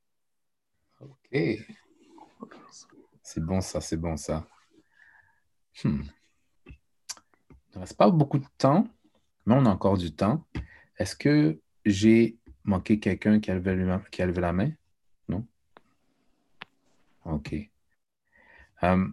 [1.00, 1.38] ok.
[3.22, 4.46] C'est bon ça, c'est bon ça.
[5.84, 6.03] Hmm.
[6.66, 8.86] Il ne reste pas beaucoup de temps,
[9.46, 10.44] mais on a encore du temps.
[10.98, 14.70] Est-ce que j'ai manqué quelqu'un qui a levé, la main?
[15.28, 15.46] Non?
[17.24, 17.54] OK.
[18.82, 19.08] Euh,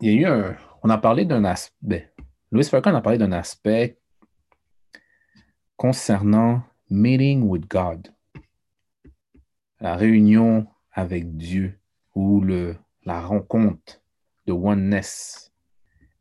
[0.00, 0.56] il y a eu un.
[0.82, 2.12] On a parlé d'un aspect.
[2.50, 3.98] Louis Farrakhan a parlé d'un aspect
[5.76, 8.14] concernant meeting with God.
[9.80, 11.78] La réunion avec Dieu
[12.14, 14.00] ou le, la rencontre
[14.46, 15.52] de oneness,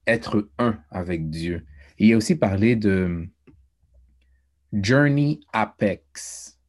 [0.06, 1.66] être un avec Dieu.
[1.98, 3.28] Il a aussi parlé de
[4.74, 6.60] Journey Apex.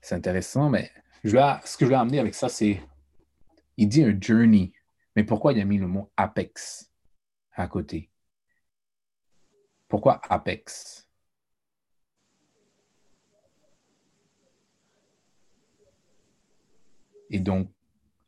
[0.00, 0.90] C'est intéressant, mais
[1.24, 2.80] ce que je vais amener avec ça, c'est
[3.76, 4.72] il dit un journey,
[5.14, 6.90] mais pourquoi il a mis le mot apex
[7.52, 8.10] à côté?
[9.88, 11.08] Pourquoi apex?
[17.30, 17.70] Et donc,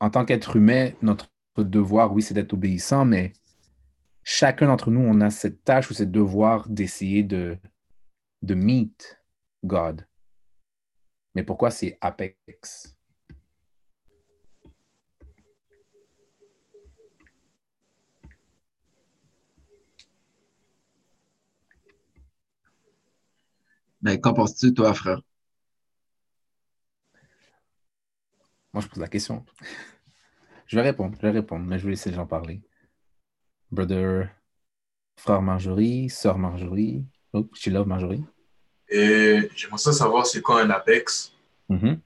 [0.01, 3.33] en tant qu'être humain, notre devoir, oui, c'est d'être obéissant, mais
[4.23, 7.59] chacun d'entre nous, on a cette tâche ou ce devoir d'essayer de,
[8.43, 9.21] de meet
[9.65, 10.07] God.
[11.35, 12.97] Mais pourquoi c'est apex?
[24.03, 25.21] Mais qu'en penses-tu, toi, frère?
[28.73, 29.45] Moi, je pose la question.
[30.67, 32.63] Je vais répondre, je vais répondre, mais je vais laisser les gens parler.
[33.71, 34.29] Brother,
[35.17, 37.07] frère Marjorie, sœur Marjorie.
[37.39, 38.25] Oh, she love Marjorie.
[38.89, 41.33] Et j'aimerais ça savoir c'est quoi un apex?
[41.69, 42.01] Mhm.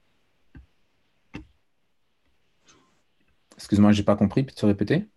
[3.55, 5.07] Excuse-moi, j'ai pas compris, peux-tu répéter?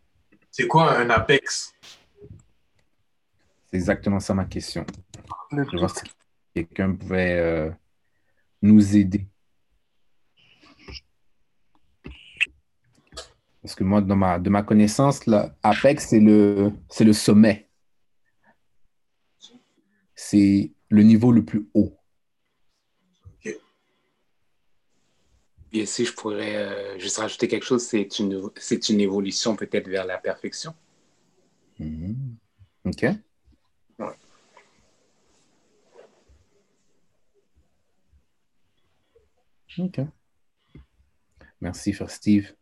[0.51, 1.75] C'est quoi un apex?
[3.67, 4.87] C'est exactement ça ma question.
[5.51, 6.05] Je vais voir si
[6.55, 7.71] quelqu'un pouvait euh,
[8.63, 9.27] nous aider.
[13.61, 17.66] Parce que moi, dans ma, de ma connaissance, là, Apex, c'est le, c'est le sommet.
[20.17, 21.97] C'est le niveau le plus haut.
[25.73, 29.89] Et si je pourrais euh, juste rajouter quelque chose, c'est une, c'est une évolution peut-être
[29.89, 30.75] vers la perfection.
[31.79, 32.37] Mhm.
[32.87, 33.05] OK.
[33.99, 34.07] Ouais.
[39.79, 40.01] OK.
[41.61, 42.55] Merci, Frère Steve.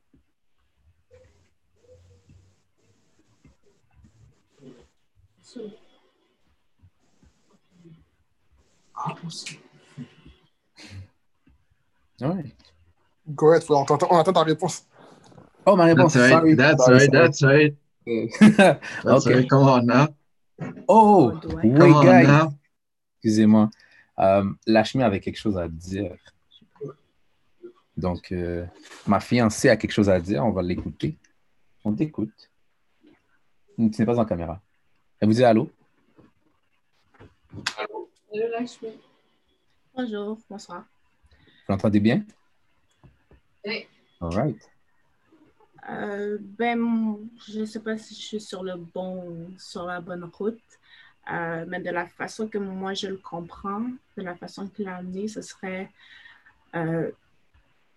[9.26, 9.59] Aussi.
[12.20, 12.55] Ouais.
[13.28, 14.86] Go ahead, on, t'entend- on attend ta réponse.
[15.66, 16.12] Oh, ma réponse.
[16.12, 16.55] That's right, sorry.
[16.57, 17.76] that's Sorry, right, that's right.
[19.03, 20.09] That's right, come on now.
[20.86, 22.26] Oh, Come wait, on guys.
[22.26, 22.53] now.
[23.16, 23.70] Excusez-moi.
[24.18, 26.14] Euh, Lachmi avait quelque chose à dire.
[27.97, 28.66] Donc, euh,
[29.07, 30.45] ma fiancée a quelque chose à dire.
[30.45, 31.16] On va l'écouter.
[31.84, 32.51] On t'écoute.
[33.76, 34.61] Tu n'es pas en caméra.
[35.18, 35.70] Elle vous dit allô?
[38.35, 38.89] Hello, Lakshmi.
[39.95, 40.85] Bonjour, bonsoir.
[41.30, 42.24] Vous l'entendez bien?
[43.64, 43.87] Oui.
[44.20, 44.70] All right.
[45.89, 47.16] Euh, ben,
[47.47, 50.59] je ne sais pas si je suis sur le bon, sur la bonne route,
[51.30, 54.97] euh, mais de la façon que moi je le comprends, de la façon qu'il a
[54.97, 55.93] amené, ce serait,
[56.74, 57.12] euh,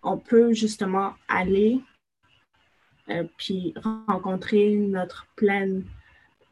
[0.04, 1.82] on peut justement aller
[3.10, 3.74] euh, puis
[4.08, 5.84] rencontrer notre pleine,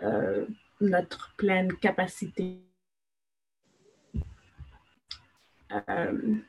[0.02, 0.48] euh,
[0.82, 2.66] notre pleine capacité.
[5.72, 6.46] Um,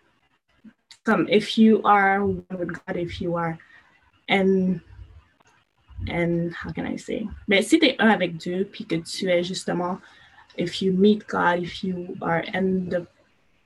[1.05, 3.59] some if you are one with God, if you are
[4.29, 4.81] and
[6.09, 7.29] and how can I say?
[7.49, 10.01] Mais si tu es un avec Dieu, puis que tu es justement,
[10.57, 13.07] if you meet God, if you are in the,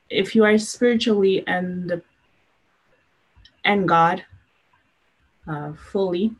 [0.09, 2.03] if you are spiritually and the,
[3.64, 4.24] and God,
[5.48, 6.32] uh, fully,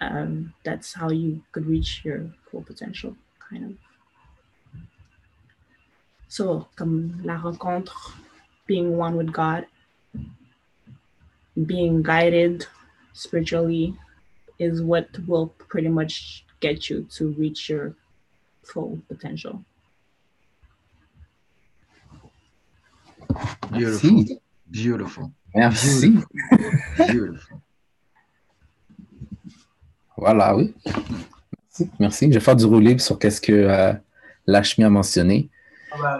[0.00, 3.16] um, that's how you could reach your full potential,
[3.50, 3.85] kind of.
[6.36, 8.14] So, comme la rencontre,
[8.66, 9.64] being one with God,
[11.64, 12.66] being guided
[13.14, 13.94] spiritually
[14.58, 17.94] is what will pretty much get you to reach your
[18.64, 19.64] full potential.
[23.72, 24.24] Beautiful.
[24.70, 25.32] Beautiful.
[25.54, 26.18] Merci.
[26.98, 27.62] Beautiful.
[30.18, 30.74] Voilà, oui.
[30.84, 31.90] Merci.
[31.98, 32.26] Merci.
[32.26, 33.94] Je vais faire du roulé sur qu'est-ce que euh,
[34.46, 35.48] Lachmi a mentionné.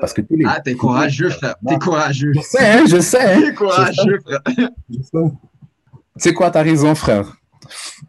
[0.01, 0.45] Parce que tous les...
[0.47, 1.57] Ah, t'es courageux, frère.
[1.67, 2.33] T'es courageux.
[2.35, 3.35] Je sais, hein, je sais.
[3.35, 3.41] hein.
[3.41, 4.41] T'es courageux, frère.
[4.91, 5.11] Je sais.
[5.13, 5.31] Tu
[6.19, 7.37] sais quoi, t'as raison, frère.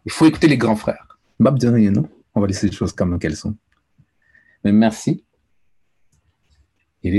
[0.06, 1.18] Il faut écouter les grands frères.
[1.40, 2.08] Bab de rien, non?
[2.34, 3.54] On va laisser les choses comme qu'elles sont.
[4.64, 5.24] Mais merci.
[7.02, 7.14] Il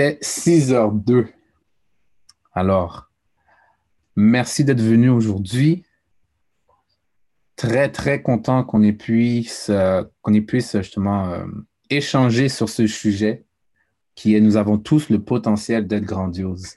[0.00, 1.26] est 6h02.
[2.52, 3.10] Alors,
[4.16, 5.84] merci d'être venu aujourd'hui.
[7.56, 11.44] Très, très content qu'on ait puisse, euh, qu'on ait puisse justement euh,
[11.96, 13.44] échanger sur ce sujet
[14.14, 16.76] qui est nous avons tous le potentiel d'être grandiose.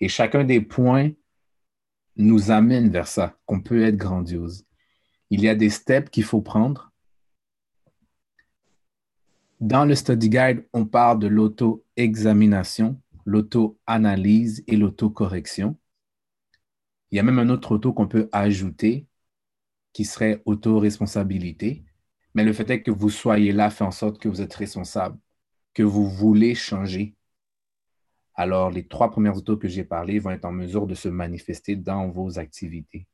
[0.00, 1.10] Et chacun des points
[2.16, 4.66] nous amène vers ça, qu'on peut être grandiose.
[5.30, 6.92] Il y a des steps qu'il faut prendre.
[9.60, 15.76] Dans le study guide, on parle de l'auto-examination, l'auto-analyse et l'auto-correction.
[17.10, 19.06] Il y a même un autre auto qu'on peut ajouter
[19.92, 21.84] qui serait auto-responsabilité.
[22.38, 25.18] Mais le fait est que vous soyez là fait en sorte que vous êtes responsable,
[25.74, 27.16] que vous voulez changer.
[28.36, 31.74] Alors, les trois premières autos que j'ai parlé vont être en mesure de se manifester
[31.74, 33.08] dans vos activités.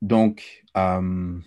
[0.00, 1.38] Donc, euh,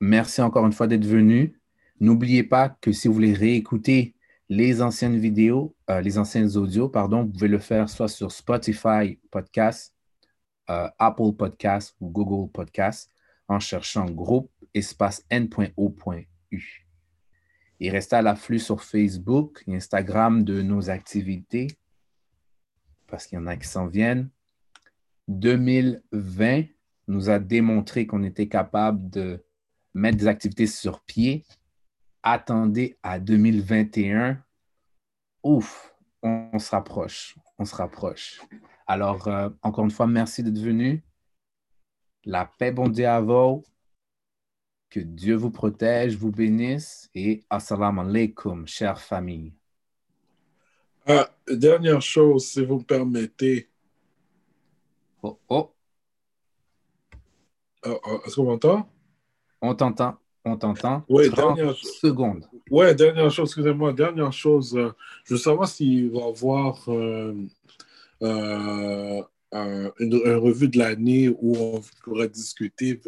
[0.00, 1.60] merci encore une fois d'être venu.
[2.00, 4.14] N'oubliez pas que si vous voulez réécouter
[4.48, 9.20] les anciennes vidéos, euh, les anciennes audios, pardon, vous pouvez le faire soit sur Spotify
[9.30, 9.94] Podcast,
[10.70, 13.10] euh, Apple Podcast ou Google Podcast
[13.46, 16.86] en cherchant groupe espace n.o.u.
[17.82, 21.68] Et restez à l'afflux sur Facebook Instagram de nos activités
[23.10, 24.30] parce qu'il y en a qui s'en viennent.
[25.28, 26.64] 2020
[27.08, 29.44] nous a démontré qu'on était capable de
[29.94, 31.44] mettre des activités sur pied.
[32.22, 34.42] Attendez à 2021.
[35.42, 38.40] Ouf, on, on se rapproche, on se rapproche.
[38.86, 41.02] Alors, euh, encore une fois, merci d'être venu.
[42.24, 43.64] La paix, bon Dieu à vous.
[44.90, 49.52] Que Dieu vous protège, vous bénisse et assalamu alaikum, chère famille.
[51.06, 53.68] Ah, dernière chose, si vous me permettez.
[55.22, 55.70] Oh, oh,
[57.86, 58.88] Oh, oh, Est-ce qu'on m'entend?
[59.62, 61.04] on t'entend, on t'entend.
[61.08, 62.46] Oui, 30 dernière, secondes.
[62.70, 64.76] ouais, dernière chose, excusez-moi, dernière chose.
[64.76, 64.90] euh,
[65.24, 67.34] je veux savoir s'il va y avoir euh,
[68.22, 69.22] euh,
[69.52, 73.00] un- une, une revue de l'année où on pourra discuter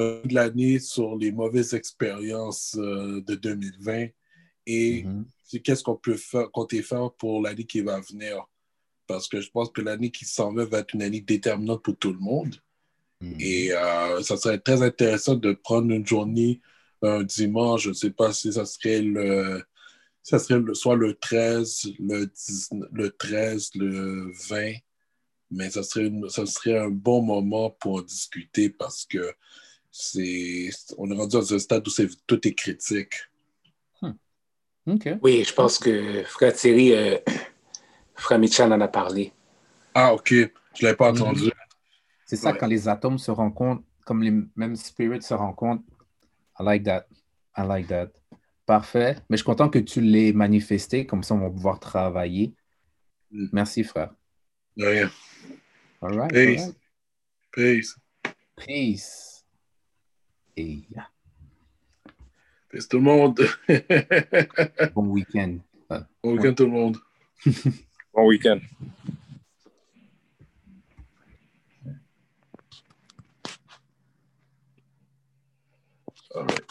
[0.00, 4.08] euh, de l'année sur les mauvaises expériences euh, de 2020
[4.66, 5.10] et
[5.44, 8.46] c'est qu'est-ce qu'on peut faire, compter faire pour l'année qui va venir?
[9.06, 11.96] Parce que je pense que l'année qui s'en va va être une année déterminante pour
[11.98, 12.56] tout le monde.
[13.38, 16.60] Et euh, ça serait très intéressant de prendre une journée,
[17.02, 19.62] un dimanche, je ne sais pas si ça serait le,
[20.22, 24.74] ça serait le, soit le 13, le, 19 le 13, le 20,
[25.50, 29.34] mais ça serait, une- ça serait un bon moment pour discuter parce que
[29.90, 33.14] c'est, on est rendu dans un stade où c'est, tout est critique.
[34.86, 35.08] OK.
[35.22, 37.18] Oui, je pense que Frère Thierry, euh,
[38.14, 39.32] Frère Mitchell en a parlé.
[39.94, 40.30] Ah, OK.
[40.30, 40.48] Je ne
[40.82, 41.20] l'avais pas Mhm.
[41.20, 41.50] entendu.
[42.24, 42.58] C'est ça, Ouais.
[42.58, 45.84] quand les atomes se rencontrent, comme les mêmes spirits se rencontrent.
[46.58, 47.06] I like that.
[47.56, 48.08] I like that.
[48.64, 49.16] Parfait.
[49.28, 52.54] Mais je suis content que tu l'aies manifesté, comme ça on va pouvoir travailler.
[53.30, 53.48] Mm.
[53.52, 54.14] Merci, frère.
[54.76, 55.10] De rien.
[56.00, 56.32] All right.
[56.32, 56.60] Peace.
[56.62, 56.76] all right.
[57.52, 57.96] Peace.
[58.56, 59.29] Peace.
[60.60, 60.82] Et
[62.68, 63.40] Peace tout le monde.
[64.94, 65.58] bon week-end.
[66.22, 66.98] Bon week-end tout le monde.
[68.14, 68.60] Bon week-end.
[76.32, 76.56] All right.